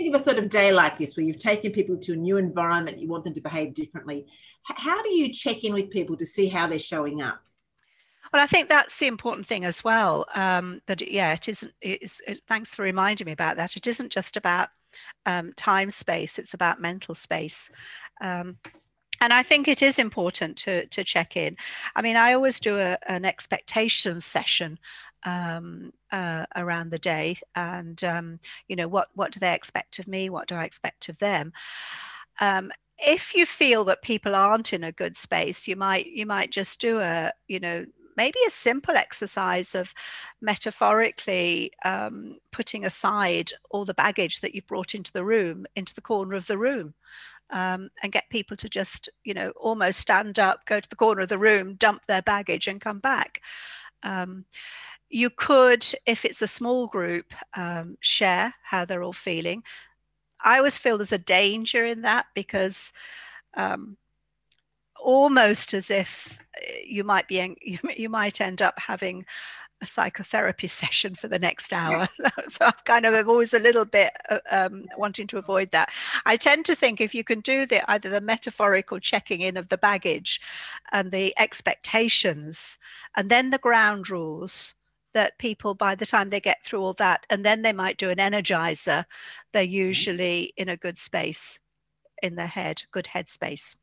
Beginning 0.00 0.14
of 0.14 0.22
a 0.22 0.24
sort 0.24 0.38
of 0.38 0.48
day 0.48 0.72
like 0.72 0.96
this, 0.96 1.14
where 1.14 1.26
you've 1.26 1.38
taken 1.38 1.72
people 1.72 1.98
to 1.98 2.14
a 2.14 2.16
new 2.16 2.38
environment, 2.38 3.00
you 3.00 3.08
want 3.08 3.22
them 3.22 3.34
to 3.34 3.40
behave 3.42 3.74
differently, 3.74 4.24
how 4.62 5.02
do 5.02 5.10
you 5.10 5.30
check 5.30 5.62
in 5.62 5.74
with 5.74 5.90
people 5.90 6.16
to 6.16 6.24
see 6.24 6.48
how 6.48 6.66
they're 6.66 6.78
showing 6.78 7.20
up? 7.20 7.42
Well, 8.32 8.42
I 8.42 8.46
think 8.46 8.70
that's 8.70 8.98
the 8.98 9.08
important 9.08 9.46
thing 9.46 9.66
as 9.66 9.84
well. 9.84 10.24
Um, 10.34 10.80
that 10.86 11.06
yeah, 11.06 11.34
it 11.34 11.50
isn't. 11.50 11.74
It's, 11.82 12.22
it, 12.26 12.40
thanks 12.48 12.74
for 12.74 12.82
reminding 12.82 13.26
me 13.26 13.32
about 13.32 13.58
that. 13.58 13.76
It 13.76 13.86
isn't 13.86 14.10
just 14.10 14.38
about 14.38 14.70
um, 15.26 15.52
time 15.52 15.90
space; 15.90 16.38
it's 16.38 16.54
about 16.54 16.80
mental 16.80 17.14
space. 17.14 17.70
Um, 18.22 18.56
and 19.20 19.34
I 19.34 19.42
think 19.42 19.68
it 19.68 19.82
is 19.82 19.98
important 19.98 20.56
to 20.58 20.86
to 20.86 21.04
check 21.04 21.36
in. 21.36 21.58
I 21.94 22.00
mean, 22.00 22.16
I 22.16 22.32
always 22.32 22.58
do 22.58 22.78
a, 22.78 22.96
an 23.06 23.26
expectations 23.26 24.24
session 24.24 24.78
um, 25.24 25.92
uh, 26.12 26.46
around 26.56 26.90
the 26.90 26.98
day 26.98 27.36
and 27.54 28.02
um, 28.04 28.38
you 28.68 28.76
know 28.76 28.88
what 28.88 29.08
what 29.14 29.32
do 29.32 29.40
they 29.40 29.54
expect 29.54 29.98
of 29.98 30.08
me? 30.08 30.30
What 30.30 30.48
do 30.48 30.54
i 30.54 30.64
expect 30.64 31.08
of 31.08 31.18
them? 31.18 31.52
Um, 32.40 32.70
if 32.98 33.34
you 33.34 33.46
feel 33.46 33.84
that 33.84 34.02
people 34.02 34.34
aren't 34.34 34.72
in 34.72 34.84
a 34.84 34.92
good 34.92 35.16
space 35.16 35.66
you 35.66 35.76
might 35.76 36.06
you 36.06 36.26
might 36.26 36.50
just 36.50 36.80
do 36.80 37.00
a 37.00 37.32
you 37.48 37.58
know 37.58 37.86
maybe 38.16 38.38
a 38.46 38.50
simple 38.50 38.96
exercise 38.96 39.74
of 39.74 39.94
metaphorically 40.42 41.70
um, 41.86 42.36
putting 42.52 42.84
aside 42.84 43.50
all 43.70 43.84
the 43.86 43.94
baggage 43.94 44.40
that 44.40 44.54
you've 44.54 44.66
brought 44.66 44.94
into 44.94 45.12
the 45.12 45.24
room 45.24 45.64
into 45.76 45.94
the 45.94 46.02
corner 46.02 46.34
of 46.34 46.46
the 46.46 46.58
room 46.58 46.92
um, 47.50 47.90
and 48.02 48.12
get 48.12 48.28
people 48.30 48.56
to 48.56 48.68
just 48.68 49.08
you 49.24 49.34
know 49.34 49.50
almost 49.56 50.00
stand 50.00 50.38
up 50.38 50.64
go 50.66 50.80
to 50.80 50.88
the 50.88 50.96
corner 50.96 51.22
of 51.22 51.28
the 51.28 51.38
room 51.38 51.74
dump 51.74 52.02
their 52.06 52.22
baggage 52.22 52.68
and 52.68 52.80
come 52.80 52.98
back. 52.98 53.40
Um, 54.02 54.44
you 55.10 55.28
could, 55.28 55.84
if 56.06 56.24
it's 56.24 56.40
a 56.40 56.46
small 56.46 56.86
group, 56.86 57.34
um, 57.54 57.98
share 58.00 58.54
how 58.62 58.84
they're 58.84 59.02
all 59.02 59.12
feeling. 59.12 59.64
I 60.42 60.58
always 60.58 60.78
feel 60.78 60.96
there's 60.96 61.12
a 61.12 61.18
danger 61.18 61.84
in 61.84 62.02
that 62.02 62.26
because 62.34 62.92
um, 63.54 63.96
almost 64.98 65.74
as 65.74 65.90
if 65.90 66.38
eh, 66.62 66.82
you 66.86 67.04
might 67.04 67.26
be 67.28 67.56
you, 67.60 67.78
you 67.96 68.08
might 68.08 68.40
end 68.40 68.62
up 68.62 68.78
having 68.78 69.26
a 69.82 69.86
psychotherapy 69.86 70.66
session 70.68 71.14
for 71.16 71.26
the 71.26 71.38
next 71.38 71.72
hour. 71.72 72.08
so 72.48 72.66
I'm 72.66 72.72
kind 72.84 73.04
of 73.04 73.14
I'm 73.14 73.28
always 73.28 73.52
a 73.52 73.58
little 73.58 73.84
bit 73.84 74.12
uh, 74.28 74.38
um, 74.50 74.86
wanting 74.96 75.26
to 75.28 75.38
avoid 75.38 75.72
that. 75.72 75.90
I 76.24 76.36
tend 76.36 76.66
to 76.66 76.76
think 76.76 77.00
if 77.00 77.14
you 77.14 77.24
can 77.24 77.40
do 77.40 77.66
the 77.66 77.88
either 77.90 78.08
the 78.08 78.20
metaphorical 78.20 79.00
checking 79.00 79.40
in 79.40 79.56
of 79.56 79.70
the 79.70 79.78
baggage 79.78 80.40
and 80.92 81.10
the 81.10 81.34
expectations, 81.38 82.78
and 83.16 83.28
then 83.28 83.50
the 83.50 83.58
ground 83.58 84.08
rules, 84.08 84.74
that 85.14 85.38
people 85.38 85.74
by 85.74 85.94
the 85.94 86.06
time 86.06 86.28
they 86.28 86.40
get 86.40 86.64
through 86.64 86.80
all 86.80 86.94
that 86.94 87.24
and 87.30 87.44
then 87.44 87.62
they 87.62 87.72
might 87.72 87.96
do 87.96 88.10
an 88.10 88.18
energizer 88.18 89.04
they're 89.52 89.64
mm-hmm. 89.64 89.72
usually 89.72 90.52
in 90.56 90.68
a 90.68 90.76
good 90.76 90.98
space 90.98 91.58
in 92.22 92.36
their 92.36 92.46
head 92.46 92.82
good 92.92 93.06
headspace 93.06 93.76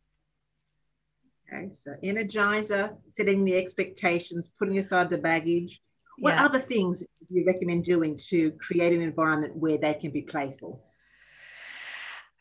okay 1.52 1.70
so 1.70 1.94
energizer 2.04 2.96
setting 3.08 3.44
the 3.46 3.56
expectations 3.56 4.54
putting 4.60 4.80
aside 4.80 5.10
the 5.10 5.18
baggage 5.18 5.82
what 6.20 6.34
yeah. 6.34 6.46
other 6.46 6.60
things 6.60 7.00
do 7.00 7.36
you 7.36 7.46
recommend 7.46 7.84
doing 7.84 8.18
to 8.18 8.52
create 8.54 8.94
an 8.94 9.02
environment 9.02 9.56
where 9.56 9.78
they 9.78 9.94
can 9.94 10.12
be 10.12 10.22
playful 10.22 10.84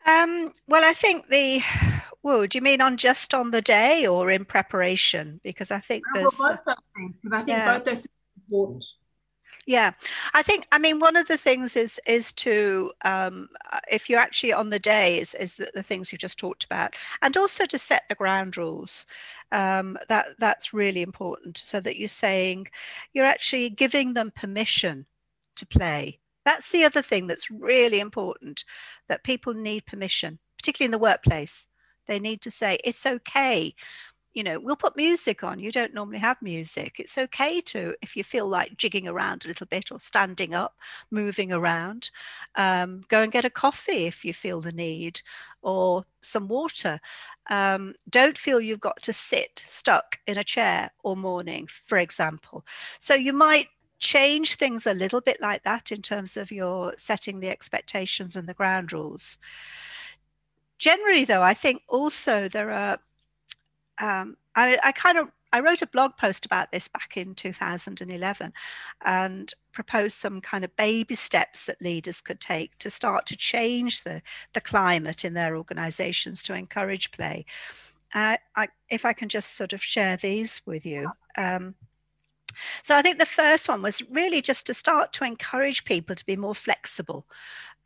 um, 0.05 0.51
well 0.67 0.83
i 0.85 0.93
think 0.93 1.27
the 1.27 1.61
well, 2.27 2.45
do 2.45 2.57
you 2.57 2.61
mean 2.61 2.81
on 2.81 2.97
just 2.97 3.33
on 3.33 3.51
the 3.51 3.61
day 3.61 4.05
or 4.05 4.29
in 4.29 4.43
preparation? 4.43 5.39
Because 5.45 5.71
I 5.71 5.79
think 5.79 6.03
there's 6.13 6.37
well, 6.37 6.49
both 6.49 6.65
those 6.65 6.75
things. 6.93 7.15
Because 7.21 7.33
I 7.33 7.37
think 7.37 7.49
yeah. 7.49 7.73
both 7.73 7.85
those 7.85 8.07
important. 8.47 8.85
Yeah. 9.65 9.91
I 10.33 10.43
think 10.43 10.65
i 10.71 10.79
mean 10.79 10.99
one 10.99 11.17
of 11.17 11.27
the 11.27 11.37
things 11.37 11.75
is 11.75 11.99
is 12.07 12.33
to 12.35 12.91
um, 13.03 13.49
uh, 13.71 13.79
if 13.91 14.09
you're 14.09 14.19
actually 14.19 14.53
on 14.53 14.69
the 14.69 14.79
day 14.79 15.19
is, 15.19 15.33
is 15.35 15.57
the, 15.57 15.69
the, 15.73 15.83
things 15.83 16.11
you 16.11 16.17
just 16.17 16.39
talked 16.39 16.63
about. 16.63 16.95
And 17.21 17.35
also 17.35 17.65
to 17.65 17.77
set 17.77 18.03
the 18.07 18.15
ground 18.15 18.57
rules. 18.57 19.05
Um, 19.51 19.97
that 20.09 20.27
that's 20.39 20.73
really 20.73 21.01
important. 21.01 21.57
So 21.63 21.79
that 21.81 21.97
you're 21.97 22.07
saying 22.07 22.67
you're 23.13 23.25
actually 23.25 23.69
giving 23.69 24.13
them 24.13 24.31
permission 24.31 25.05
to 25.57 25.65
play. 25.65 26.19
That's 26.45 26.71
the 26.71 26.85
other 26.85 27.01
thing 27.01 27.27
that's 27.27 27.51
really 27.51 27.99
important 27.99 28.63
that 29.09 29.23
people 29.23 29.53
need 29.53 29.85
permission 29.85 30.39
particularly 30.57 30.87
in 30.87 30.91
the 30.91 30.97
workplace. 30.97 31.67
They 32.07 32.19
need 32.19 32.41
to 32.41 32.51
say 32.51 32.77
it's 32.83 33.05
okay 33.05 33.73
you 34.37 34.43
know, 34.43 34.59
we'll 34.59 34.75
put 34.75 34.95
music 34.95 35.43
on. 35.43 35.57
You 35.57 35.71
don't 35.71 35.95
normally 35.95 36.19
have 36.19 36.39
music. 36.43 36.97
It's 36.99 37.17
okay 37.17 37.59
to, 37.61 37.95
if 38.03 38.15
you 38.15 38.23
feel 38.23 38.47
like 38.47 38.77
jigging 38.77 39.07
around 39.07 39.43
a 39.43 39.47
little 39.47 39.65
bit 39.65 39.91
or 39.91 39.99
standing 39.99 40.53
up, 40.53 40.77
moving 41.09 41.51
around, 41.51 42.11
um, 42.53 43.01
go 43.07 43.23
and 43.23 43.31
get 43.31 43.45
a 43.45 43.49
coffee 43.49 44.05
if 44.05 44.23
you 44.23 44.35
feel 44.35 44.61
the 44.61 44.71
need 44.71 45.21
or 45.63 46.05
some 46.21 46.47
water. 46.47 46.99
Um, 47.49 47.95
don't 48.11 48.37
feel 48.37 48.61
you've 48.61 48.79
got 48.79 49.01
to 49.01 49.11
sit 49.11 49.65
stuck 49.65 50.19
in 50.27 50.37
a 50.37 50.43
chair 50.43 50.91
all 51.01 51.15
morning, 51.15 51.67
for 51.87 51.97
example. 51.97 52.63
So 52.99 53.15
you 53.15 53.33
might 53.33 53.69
change 53.97 54.53
things 54.53 54.85
a 54.85 54.93
little 54.93 55.19
bit 55.19 55.41
like 55.41 55.63
that 55.63 55.91
in 55.91 56.03
terms 56.03 56.37
of 56.37 56.51
your 56.51 56.93
setting 56.95 57.39
the 57.39 57.49
expectations 57.49 58.35
and 58.35 58.47
the 58.47 58.53
ground 58.53 58.93
rules. 58.93 59.39
Generally, 60.77 61.25
though, 61.25 61.41
I 61.41 61.55
think 61.55 61.81
also 61.89 62.47
there 62.47 62.69
are 62.69 62.99
um, 63.99 64.37
I, 64.55 64.77
I 64.83 64.91
kind 64.91 65.17
of 65.17 65.29
I 65.53 65.61
wrote 65.61 65.81
a 65.81 65.87
blog 65.87 66.17
post 66.17 66.45
about 66.45 66.71
this 66.71 66.87
back 66.87 67.15
in 67.15 67.33
2011 67.33 68.53
and 69.05 69.53
proposed 69.71 70.17
some 70.17 70.41
kind 70.41 70.65
of 70.65 70.75
baby 70.75 71.15
steps 71.15 71.65
that 71.65 71.81
leaders 71.81 72.21
could 72.21 72.41
take 72.41 72.77
to 72.79 72.89
start 72.89 73.25
to 73.27 73.37
change 73.37 74.03
the, 74.03 74.21
the 74.53 74.61
climate 74.61 75.23
in 75.23 75.33
their 75.33 75.55
organizations 75.55 76.43
to 76.43 76.53
encourage 76.53 77.11
play. 77.11 77.45
And 78.13 78.37
I, 78.55 78.63
I, 78.63 78.67
if 78.89 79.05
I 79.05 79.13
can 79.13 79.29
just 79.29 79.55
sort 79.55 79.73
of 79.73 79.81
share 79.81 80.17
these 80.17 80.61
with 80.65 80.85
you. 80.85 81.09
Um, 81.37 81.75
so 82.81 82.95
I 82.95 83.01
think 83.01 83.19
the 83.19 83.25
first 83.25 83.69
one 83.69 83.81
was 83.81 84.01
really 84.09 84.41
just 84.41 84.65
to 84.67 84.73
start 84.73 85.13
to 85.13 85.23
encourage 85.23 85.85
people 85.85 86.15
to 86.15 86.25
be 86.25 86.35
more 86.35 86.55
flexible 86.55 87.25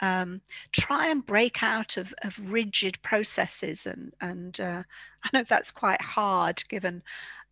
um, 0.02 0.42
try 0.72 1.08
and 1.08 1.26
break 1.26 1.64
out 1.64 1.98
of, 1.98 2.14
of 2.24 2.52
rigid 2.52 3.02
processes. 3.02 3.86
And, 3.86 4.14
and 4.20 4.60
uh, 4.60 4.84
I 5.24 5.30
know 5.34 5.44
that's 5.44 5.72
quite 5.72 6.02
hard 6.02 6.64
given 6.70 7.04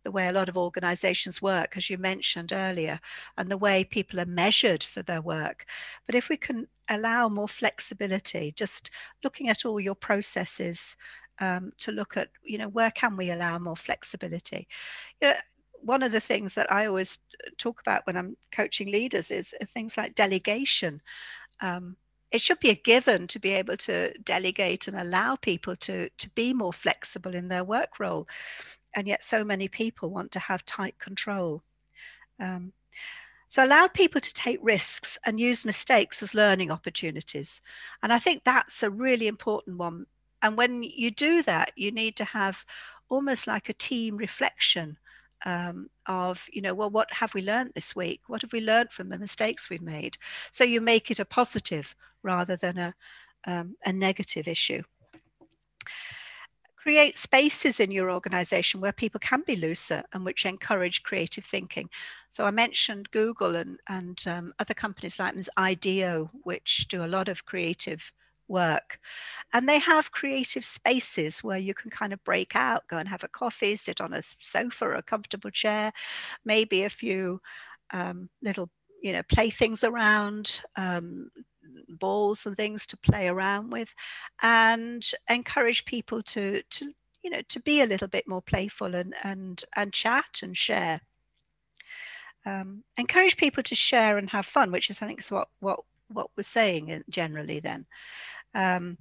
the 0.04 0.10
way 0.10 0.28
a 0.28 0.32
lot 0.32 0.48
of 0.48 0.56
organizations 0.56 1.42
work, 1.42 1.76
as 1.76 1.90
you 1.90 1.98
mentioned 1.98 2.52
earlier, 2.52 2.98
and 3.36 3.50
the 3.50 3.56
way 3.56 3.84
people 3.84 4.18
are 4.18 4.26
measured 4.26 4.82
for 4.82 5.02
their 5.02 5.20
work. 5.20 5.66
But 6.06 6.14
if 6.14 6.28
we 6.28 6.36
can 6.36 6.66
allow 6.88 7.28
more 7.28 7.48
flexibility, 7.48 8.52
just 8.56 8.90
looking 9.22 9.48
at 9.48 9.64
all 9.64 9.78
your 9.78 9.94
processes 9.94 10.96
um, 11.38 11.72
to 11.78 11.92
look 11.92 12.16
at, 12.16 12.28
you 12.42 12.58
know, 12.58 12.68
where 12.68 12.90
can 12.90 13.16
we 13.16 13.30
allow 13.30 13.58
more 13.58 13.76
flexibility? 13.76 14.66
You 15.20 15.28
know, 15.28 15.34
one 15.82 16.02
of 16.02 16.12
the 16.12 16.20
things 16.20 16.54
that 16.54 16.70
I 16.72 16.86
always 16.86 17.18
talk 17.58 17.80
about 17.80 18.06
when 18.06 18.16
I'm 18.16 18.36
coaching 18.52 18.90
leaders 18.90 19.30
is 19.30 19.54
things 19.72 19.96
like 19.96 20.14
delegation. 20.14 21.00
Um, 21.60 21.96
it 22.30 22.40
should 22.40 22.60
be 22.60 22.70
a 22.70 22.74
given 22.74 23.26
to 23.28 23.38
be 23.38 23.50
able 23.50 23.76
to 23.76 24.12
delegate 24.18 24.88
and 24.88 24.96
allow 24.96 25.36
people 25.36 25.76
to 25.76 26.08
to 26.10 26.30
be 26.30 26.52
more 26.52 26.72
flexible 26.72 27.34
in 27.34 27.48
their 27.48 27.64
work 27.64 27.98
role. 27.98 28.28
And 28.94 29.06
yet 29.06 29.22
so 29.22 29.44
many 29.44 29.68
people 29.68 30.10
want 30.10 30.32
to 30.32 30.38
have 30.38 30.64
tight 30.64 30.98
control. 30.98 31.62
Um, 32.40 32.72
so 33.48 33.64
allow 33.64 33.88
people 33.88 34.20
to 34.20 34.32
take 34.32 34.60
risks 34.62 35.18
and 35.26 35.40
use 35.40 35.64
mistakes 35.64 36.22
as 36.22 36.34
learning 36.34 36.70
opportunities. 36.70 37.62
And 38.02 38.12
i 38.12 38.18
think 38.18 38.42
that's 38.44 38.82
a 38.82 38.90
really 38.90 39.26
important 39.26 39.78
one. 39.78 40.06
And 40.42 40.56
when 40.56 40.82
you 40.82 41.10
do 41.10 41.42
that 41.42 41.72
you 41.76 41.90
need 41.92 42.16
to 42.16 42.24
have 42.24 42.64
almost 43.08 43.46
like 43.46 43.68
a 43.68 43.74
team 43.74 44.16
reflection 44.16 44.98
um, 45.46 45.88
of 46.06 46.46
you 46.52 46.60
know 46.60 46.74
well 46.74 46.90
what 46.90 47.12
have 47.12 47.32
we 47.34 47.42
learned 47.42 47.70
this 47.74 47.96
week 47.96 48.20
what 48.26 48.42
have 48.42 48.52
we 48.52 48.60
learned 48.60 48.90
from 48.90 49.08
the 49.08 49.18
mistakes 49.18 49.70
we've 49.70 49.80
made 49.82 50.18
so 50.50 50.64
you 50.64 50.80
make 50.80 51.10
it 51.10 51.18
a 51.18 51.24
positive 51.24 51.94
rather 52.22 52.56
than 52.56 52.78
a, 52.78 52.94
um, 53.46 53.76
a 53.84 53.92
negative 53.92 54.48
issue. 54.48 54.82
Create 56.76 57.14
spaces 57.14 57.78
in 57.78 57.90
your 57.90 58.10
organization 58.10 58.80
where 58.80 58.92
people 58.92 59.20
can 59.20 59.42
be 59.46 59.54
looser 59.54 60.02
and 60.12 60.24
which 60.24 60.46
encourage 60.46 61.02
creative 61.02 61.44
thinking. 61.44 61.90
So 62.30 62.44
I 62.44 62.50
mentioned 62.50 63.10
Google 63.10 63.56
and, 63.56 63.78
and 63.88 64.22
um, 64.26 64.54
other 64.58 64.72
companies 64.72 65.18
like 65.18 65.34
IDEO, 65.58 66.30
which 66.42 66.88
do 66.88 67.04
a 67.04 67.06
lot 67.06 67.28
of 67.28 67.44
creative 67.44 68.10
work. 68.50 68.98
And 69.52 69.68
they 69.68 69.78
have 69.78 70.12
creative 70.12 70.64
spaces 70.64 71.42
where 71.42 71.58
you 71.58 71.72
can 71.72 71.90
kind 71.90 72.12
of 72.12 72.22
break 72.24 72.54
out, 72.54 72.88
go 72.88 72.98
and 72.98 73.08
have 73.08 73.24
a 73.24 73.28
coffee, 73.28 73.76
sit 73.76 74.00
on 74.00 74.12
a 74.12 74.22
sofa 74.40 74.86
or 74.86 74.94
a 74.94 75.02
comfortable 75.02 75.50
chair, 75.50 75.92
maybe 76.44 76.84
a 76.84 76.90
few 76.90 77.40
um, 77.92 78.28
little 78.42 78.68
you 79.02 79.12
know 79.12 79.22
playthings 79.24 79.82
around 79.82 80.60
um, 80.76 81.30
balls 81.88 82.46
and 82.46 82.56
things 82.56 82.86
to 82.86 82.96
play 82.96 83.28
around 83.28 83.70
with 83.70 83.94
and 84.42 85.10
encourage 85.28 85.84
people 85.84 86.22
to 86.22 86.62
to 86.70 86.92
you 87.22 87.30
know 87.30 87.40
to 87.48 87.60
be 87.60 87.80
a 87.80 87.86
little 87.86 88.08
bit 88.08 88.28
more 88.28 88.42
playful 88.42 88.94
and 88.94 89.14
and 89.24 89.64
and 89.76 89.92
chat 89.92 90.40
and 90.42 90.56
share 90.56 91.00
um, 92.46 92.82
encourage 92.96 93.36
people 93.36 93.62
to 93.62 93.74
share 93.74 94.18
and 94.18 94.30
have 94.30 94.46
fun 94.46 94.70
which 94.70 94.90
is 94.90 95.02
i 95.02 95.06
think 95.06 95.20
is 95.20 95.30
what 95.30 95.48
what 95.60 95.80
what 96.08 96.28
we're 96.36 96.42
saying 96.42 97.02
generally 97.08 97.60
then 97.60 97.86
um, 98.54 98.98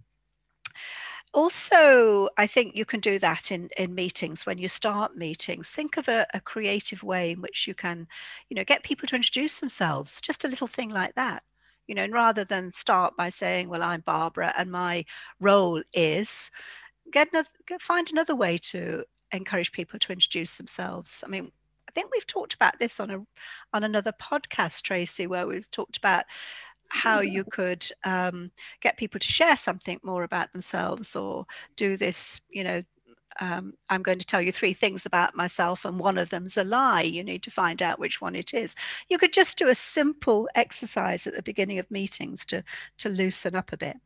also 1.32 2.28
i 2.38 2.48
think 2.48 2.76
you 2.76 2.86
can 2.86 3.00
do 3.00 3.20
that 3.20 3.52
in 3.52 3.70
in 3.78 3.94
meetings 3.94 4.48
when 4.48 4.58
you 4.58 4.68
start 4.68 5.16
meetings 5.16 5.70
think 5.70 5.96
of 5.98 6.08
a, 6.08 6.26
a, 6.34 6.42
creative 6.42 7.04
way 7.04 7.30
in 7.32 7.40
which 7.40 7.68
you 7.68 7.76
can 7.76 8.08
you 8.50 8.56
know 8.56 8.64
get 8.64 8.82
people 8.82 9.08
to 9.08 9.16
introduce 9.16 9.60
themselves 9.60 10.20
just 10.22 10.44
a 10.44 10.48
little 10.48 10.66
thing 10.66 10.90
like 10.90 11.14
that 11.14 11.44
you 11.90 11.96
know, 11.96 12.04
and 12.04 12.14
rather 12.14 12.46
than 12.46 12.72
start 12.72 13.18
by 13.18 13.30
saying, 13.30 13.68
well, 13.68 13.82
I'm 13.82 14.02
Barbara 14.02 14.54
and 14.56 14.72
my 14.72 15.04
role 15.40 15.82
is, 15.92 16.52
get 17.12 17.30
another, 17.34 17.50
get, 17.68 17.82
find 17.82 18.08
another 18.12 18.36
way 18.36 18.60
to 18.60 19.04
encourage 19.32 19.72
people 19.72 19.98
to 19.98 20.14
introduce 20.14 20.54
themselves. 20.54 21.24
I 21.26 21.30
mean, 21.30 21.52
I 21.88 21.92
think 21.94 22.12
we've 22.12 22.28
talked 22.28 22.54
about 22.54 22.78
this 22.78 23.00
on 23.00 23.10
a 23.10 23.26
on 23.74 23.84
another 23.84 24.14
podcast, 24.22 24.84
Tracy, 24.84 25.26
where 25.26 25.48
we've 25.48 25.70
talked 25.72 25.98
about 25.98 26.26
how 26.90 27.20
you 27.22 27.44
could 27.44 27.88
um, 28.04 28.52
get 28.82 28.98
people 28.98 29.20
to 29.20 29.28
share 29.28 29.56
something 29.56 30.00
more 30.04 30.24
about 30.24 30.52
themselves 30.52 31.16
or 31.16 31.46
do 31.76 31.98
this, 31.98 32.42
you 32.50 32.64
know, 32.64 32.84
um, 33.40 33.74
I'm 33.90 34.02
going 34.02 34.20
to 34.20 34.26
tell 34.26 34.42
you 34.42 34.52
three 34.52 34.74
things 34.74 35.06
about 35.06 35.36
myself, 35.36 35.86
and 35.86 35.98
one 35.98 36.18
of 36.18 36.30
them's 36.30 36.58
a 36.58 36.64
lie. 36.64 37.04
You 37.04 37.24
need 37.24 37.44
to 37.44 37.52
find 37.52 37.82
out 37.82 38.00
which 38.00 38.20
one 38.20 38.36
it 38.36 38.54
is. 38.54 38.76
You 39.08 39.18
could 39.18 39.32
just 39.32 39.58
do 39.58 39.70
a 39.70 39.76
simple 39.76 40.50
exercise 40.56 41.26
at 41.26 41.36
the 41.36 41.44
beginning 41.44 41.80
of 41.80 41.90
meetings 41.90 42.46
to, 42.48 42.64
to 42.98 43.10
loosen 43.10 43.56
up 43.56 43.72
a 43.72 43.78
bit. 43.78 43.98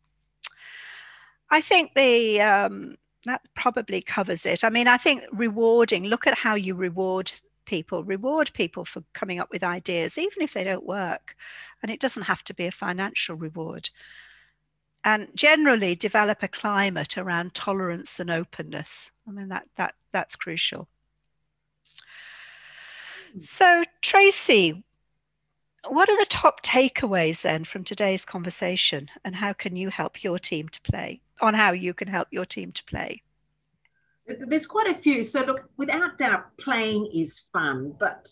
I 1.50 1.62
think 1.62 1.94
the 1.96 2.42
um, 2.42 2.96
that 3.26 3.42
probably 3.56 4.02
covers 4.02 4.46
it. 4.46 4.64
I 4.64 4.70
mean, 4.70 4.88
I 4.88 4.98
think 4.98 5.24
rewarding, 5.32 6.06
look 6.06 6.28
at 6.28 6.38
how 6.38 6.56
you 6.56 6.76
reward 6.76 7.32
people, 7.66 8.04
reward 8.04 8.52
people 8.54 8.86
for 8.86 9.04
coming 9.14 9.40
up 9.40 9.50
with 9.52 9.64
ideas, 9.64 10.18
even 10.18 10.42
if 10.42 10.54
they 10.54 10.64
don't 10.64 10.86
work. 10.86 11.36
And 11.82 11.92
it 11.92 12.00
doesn't 12.00 12.24
have 12.24 12.44
to 12.46 12.54
be 12.54 12.66
a 12.66 12.72
financial 12.72 13.36
reward 13.36 13.90
and 15.06 15.28
generally 15.36 15.96
develop 15.96 16.44
a 16.44 16.48
climate 16.48 17.18
around 17.18 17.54
tolerance 17.54 18.20
and 18.20 18.32
openness. 18.32 19.12
I 19.28 19.32
mean 19.32 19.50
that 19.50 19.68
that 19.76 19.96
that's 20.12 20.36
crucial. 20.36 20.88
Hmm. 23.34 23.40
So 23.40 23.84
Tracy, 24.02 24.84
what 25.88 26.10
are 26.10 26.18
the 26.18 26.26
top 26.26 26.64
takeaways 26.64 27.42
then 27.42 27.66
from 27.66 27.84
today's 27.84 28.26
conversation 28.26 29.10
and 29.26 29.36
how 29.36 29.54
can 29.54 29.76
you 29.76 29.90
help 29.90 30.24
your 30.24 30.40
team 30.40 30.70
to 30.70 30.82
play 30.82 31.22
on 31.42 31.54
how 31.54 31.74
you 31.74 31.94
can 31.94 32.08
help 32.08 32.30
your 32.32 32.46
team 32.46 32.72
to 32.72 32.84
play? 32.86 33.22
There's 34.26 34.66
quite 34.66 34.90
a 34.90 34.96
few. 34.96 35.24
So 35.24 35.42
look, 35.42 35.70
without 35.78 36.18
doubt, 36.18 36.58
playing 36.58 37.10
is 37.14 37.44
fun, 37.52 37.94
but 38.00 38.30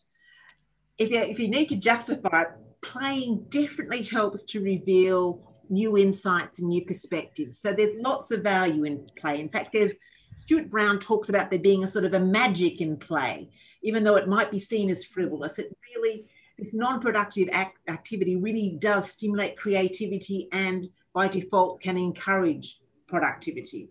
if 0.97 1.09
you, 1.09 1.19
if 1.19 1.39
you 1.39 1.49
need 1.49 1.67
to 1.69 1.75
justify 1.75 2.43
it, 2.43 2.47
playing 2.81 3.45
definitely 3.49 4.03
helps 4.03 4.43
to 4.43 4.63
reveal 4.63 5.51
new 5.69 5.97
insights 5.97 6.59
and 6.59 6.69
new 6.69 6.85
perspectives. 6.85 7.59
So 7.59 7.73
there's 7.73 7.95
lots 7.97 8.31
of 8.31 8.41
value 8.41 8.83
in 8.83 9.07
play. 9.17 9.39
In 9.39 9.49
fact, 9.49 9.73
there's 9.73 9.93
Stuart 10.35 10.69
Brown 10.69 10.99
talks 10.99 11.29
about 11.29 11.49
there 11.49 11.59
being 11.59 11.83
a 11.83 11.91
sort 11.91 12.05
of 12.05 12.13
a 12.13 12.19
magic 12.19 12.81
in 12.81 12.97
play, 12.97 13.49
even 13.83 14.03
though 14.03 14.15
it 14.15 14.27
might 14.27 14.51
be 14.51 14.59
seen 14.59 14.89
as 14.89 15.03
frivolous. 15.03 15.59
It 15.59 15.75
really, 15.95 16.25
this 16.57 16.73
non-productive 16.73 17.49
act, 17.51 17.79
activity 17.89 18.35
really 18.35 18.77
does 18.79 19.11
stimulate 19.11 19.57
creativity 19.57 20.47
and 20.51 20.87
by 21.13 21.27
default 21.27 21.81
can 21.81 21.97
encourage 21.97 22.79
productivity. 23.07 23.89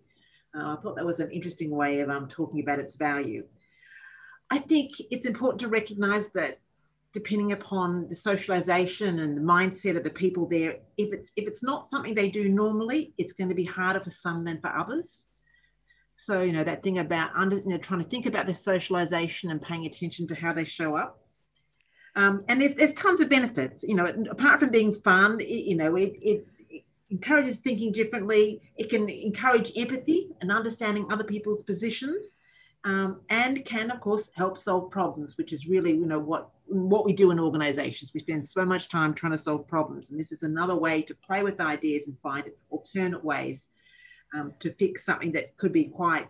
Uh, 0.57 0.75
I 0.75 0.77
thought 0.83 0.97
that 0.97 1.07
was 1.07 1.21
an 1.21 1.31
interesting 1.31 1.71
way 1.71 2.01
of 2.01 2.11
um, 2.11 2.29
talking 2.29 2.61
about 2.61 2.81
its 2.81 2.95
value. 2.95 3.45
I 4.51 4.59
think 4.59 4.93
it's 5.11 5.27
important 5.27 5.61
to 5.61 5.69
recognize 5.69 6.31
that 6.33 6.59
depending 7.13 7.53
upon 7.53 8.09
the 8.09 8.15
socialization 8.15 9.19
and 9.19 9.37
the 9.37 9.41
mindset 9.41 9.97
of 9.97 10.05
the 10.05 10.11
people 10.11 10.47
there 10.47 10.77
if 10.97 11.13
it's 11.13 11.33
if 11.37 11.47
it's 11.47 11.63
not 11.63 11.89
something 11.89 12.15
they 12.15 12.31
do 12.31 12.49
normally 12.49 13.13
it's 13.19 13.33
going 13.33 13.49
to 13.49 13.55
be 13.55 13.65
harder 13.65 14.01
for 14.01 14.11
some 14.11 14.45
than 14.45 14.61
for 14.61 14.75
others 14.77 15.27
so 16.15 16.43
you 16.43 16.53
know 16.53 16.63
that 16.63 16.83
thing 16.83 16.99
about 16.99 17.31
under 17.35 17.57
you 17.57 17.69
know 17.69 17.79
trying 17.79 18.03
to 18.03 18.09
think 18.09 18.27
about 18.27 18.47
their 18.47 18.55
socialization 18.55 19.51
and 19.51 19.61
paying 19.61 19.87
attention 19.87 20.27
to 20.27 20.35
how 20.35 20.53
they 20.53 20.65
show 20.65 20.97
up 20.97 21.19
um, 22.17 22.45
and 22.49 22.61
there's, 22.61 22.75
there's 22.75 22.95
tons 22.95 23.21
of 23.21 23.29
benefits 23.29 23.83
you 23.83 23.95
know 23.95 24.07
apart 24.31 24.61
from 24.61 24.71
being 24.71 24.93
fun 24.93 25.41
it, 25.41 25.49
you 25.49 25.75
know 25.75 25.97
it, 25.97 26.13
it 26.23 26.47
encourages 27.11 27.59
thinking 27.59 27.93
differently. 27.93 28.61
It 28.77 28.91
can 28.91 29.09
encourage 29.09 29.73
empathy 29.77 30.31
and 30.41 30.51
understanding 30.51 31.07
other 31.11 31.25
people's 31.25 31.63
positions 31.63 32.37
um, 32.85 33.21
and 33.29 33.65
can 33.65 33.91
of 33.91 34.01
course 34.01 34.31
help 34.35 34.57
solve 34.57 34.91
problems 34.91 35.37
which 35.37 35.53
is 35.53 35.67
really 35.67 35.91
you 35.91 36.07
know 36.07 36.19
what 36.19 36.49
what 36.67 37.05
we 37.05 37.13
do 37.13 37.31
in 37.31 37.41
organizations. 37.41 38.13
We 38.15 38.21
spend 38.21 38.47
so 38.47 38.65
much 38.65 38.89
time 38.89 39.13
trying 39.13 39.33
to 39.33 39.39
solve 39.39 39.67
problems 39.67 40.11
and 40.11 40.19
this 40.19 40.33
is 40.33 40.43
another 40.43 40.77
way 40.77 41.03
to 41.03 41.15
play 41.15 41.43
with 41.43 41.61
ideas 41.61 42.07
and 42.07 42.17
find 42.23 42.49
alternate 42.71 43.25
ways 43.25 43.69
um, 44.35 44.55
to 44.61 44.71
fix 44.71 45.05
something 45.05 45.33
that 45.33 45.57
could 45.57 45.73
be 45.73 45.85
quite 45.85 46.29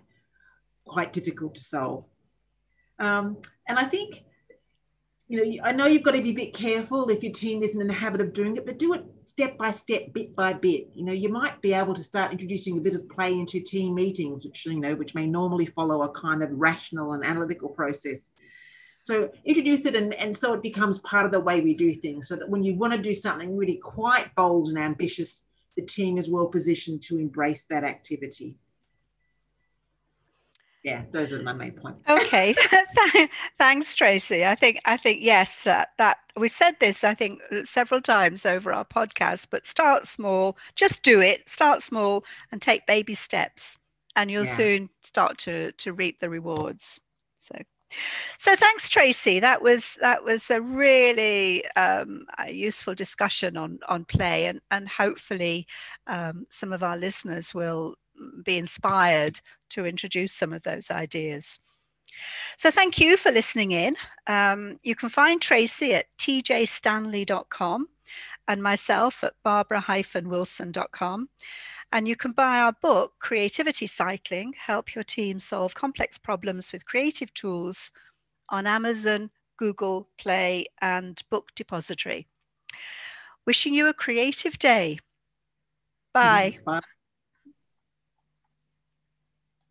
quite 0.84 1.12
difficult 1.12 1.54
to 1.54 1.60
solve. 1.60 2.04
Um, 2.98 3.38
and 3.66 3.78
i 3.78 3.84
think 3.84 4.24
you 5.30 5.36
know, 5.36 5.62
I 5.64 5.70
know 5.70 5.86
you've 5.86 6.02
got 6.02 6.16
to 6.16 6.22
be 6.22 6.30
a 6.30 6.34
bit 6.34 6.52
careful 6.52 7.08
if 7.08 7.22
your 7.22 7.32
team 7.32 7.62
isn't 7.62 7.80
in 7.80 7.86
the 7.86 7.94
habit 7.94 8.20
of 8.20 8.32
doing 8.32 8.56
it, 8.56 8.66
but 8.66 8.80
do 8.80 8.94
it 8.94 9.04
step 9.22 9.56
by 9.56 9.70
step, 9.70 10.12
bit 10.12 10.34
by 10.34 10.52
bit. 10.52 10.88
You 10.92 11.04
know, 11.04 11.12
you 11.12 11.28
might 11.28 11.62
be 11.62 11.72
able 11.72 11.94
to 11.94 12.02
start 12.02 12.32
introducing 12.32 12.76
a 12.76 12.80
bit 12.80 12.96
of 12.96 13.08
play 13.08 13.32
into 13.32 13.60
team 13.60 13.94
meetings, 13.94 14.44
which 14.44 14.66
you 14.66 14.80
know, 14.80 14.96
which 14.96 15.14
may 15.14 15.28
normally 15.28 15.66
follow 15.66 16.02
a 16.02 16.08
kind 16.08 16.42
of 16.42 16.50
rational 16.50 17.12
and 17.12 17.24
analytical 17.24 17.68
process. 17.68 18.30
So 18.98 19.30
introduce 19.44 19.86
it, 19.86 19.94
and, 19.94 20.14
and 20.14 20.36
so 20.36 20.52
it 20.52 20.62
becomes 20.62 20.98
part 20.98 21.26
of 21.26 21.30
the 21.30 21.38
way 21.38 21.60
we 21.60 21.74
do 21.74 21.94
things. 21.94 22.26
So 22.26 22.34
that 22.34 22.48
when 22.48 22.64
you 22.64 22.74
want 22.74 22.94
to 22.94 22.98
do 22.98 23.14
something 23.14 23.56
really 23.56 23.76
quite 23.76 24.34
bold 24.34 24.66
and 24.66 24.78
ambitious, 24.78 25.44
the 25.76 25.82
team 25.82 26.18
is 26.18 26.28
well 26.28 26.46
positioned 26.46 27.02
to 27.02 27.18
embrace 27.18 27.66
that 27.66 27.84
activity 27.84 28.56
yeah 30.82 31.02
those 31.12 31.32
are 31.32 31.42
my 31.42 31.52
main 31.52 31.72
points. 31.72 32.08
Okay. 32.08 32.54
Thanks 33.58 33.94
tracy. 33.94 34.44
I 34.44 34.54
think 34.54 34.80
i 34.84 34.96
think 34.96 35.20
yes 35.22 35.66
uh, 35.66 35.84
that 35.98 36.18
we 36.36 36.48
said 36.48 36.76
this 36.80 37.04
i 37.04 37.14
think 37.14 37.40
several 37.64 38.00
times 38.00 38.46
over 38.46 38.72
our 38.72 38.84
podcast 38.84 39.48
but 39.50 39.66
start 39.66 40.06
small 40.06 40.56
just 40.74 41.02
do 41.02 41.20
it. 41.20 41.48
Start 41.48 41.82
small 41.82 42.24
and 42.52 42.62
take 42.62 42.86
baby 42.86 43.14
steps 43.14 43.78
and 44.16 44.30
you'll 44.30 44.46
yeah. 44.46 44.56
soon 44.56 44.90
start 45.02 45.38
to 45.38 45.72
to 45.72 45.92
reap 45.92 46.20
the 46.20 46.30
rewards. 46.30 47.00
So 47.40 47.56
so 48.38 48.54
thanks 48.54 48.88
tracy. 48.88 49.40
That 49.40 49.62
was 49.62 49.96
that 50.00 50.24
was 50.24 50.50
a 50.50 50.60
really 50.60 51.64
um, 51.76 52.26
useful 52.48 52.94
discussion 52.94 53.56
on 53.56 53.78
on 53.88 54.04
play 54.04 54.46
and 54.46 54.60
and 54.70 54.88
hopefully 54.88 55.66
um, 56.06 56.46
some 56.50 56.72
of 56.72 56.82
our 56.82 56.96
listeners 56.96 57.54
will 57.54 57.96
be 58.44 58.58
inspired 58.58 59.40
to 59.70 59.86
introduce 59.86 60.32
some 60.32 60.52
of 60.52 60.62
those 60.62 60.90
ideas. 60.90 61.58
So 62.56 62.70
thank 62.70 62.98
you 62.98 63.16
for 63.16 63.30
listening 63.30 63.72
in. 63.72 63.96
Um, 64.26 64.78
you 64.82 64.94
can 64.94 65.08
find 65.08 65.40
Tracy 65.40 65.94
at 65.94 66.06
tjstanley.com 66.18 67.88
and 68.48 68.62
myself 68.62 69.22
at 69.22 69.34
barbara-wilson.com. 69.44 71.28
And 71.92 72.06
you 72.06 72.14
can 72.14 72.32
buy 72.32 72.60
our 72.60 72.72
book, 72.80 73.14
Creativity 73.18 73.86
Cycling 73.86 74.54
Help 74.56 74.94
Your 74.94 75.04
Team 75.04 75.38
Solve 75.38 75.74
Complex 75.74 76.18
Problems 76.18 76.72
with 76.72 76.84
Creative 76.84 77.32
Tools, 77.34 77.90
on 78.50 78.66
Amazon, 78.66 79.30
Google 79.56 80.08
Play, 80.18 80.66
and 80.80 81.20
Book 81.30 81.50
Depository. 81.54 82.26
Wishing 83.46 83.74
you 83.74 83.88
a 83.88 83.94
creative 83.94 84.58
day. 84.58 84.98
Bye. 86.12 86.58
Bye. 86.64 86.80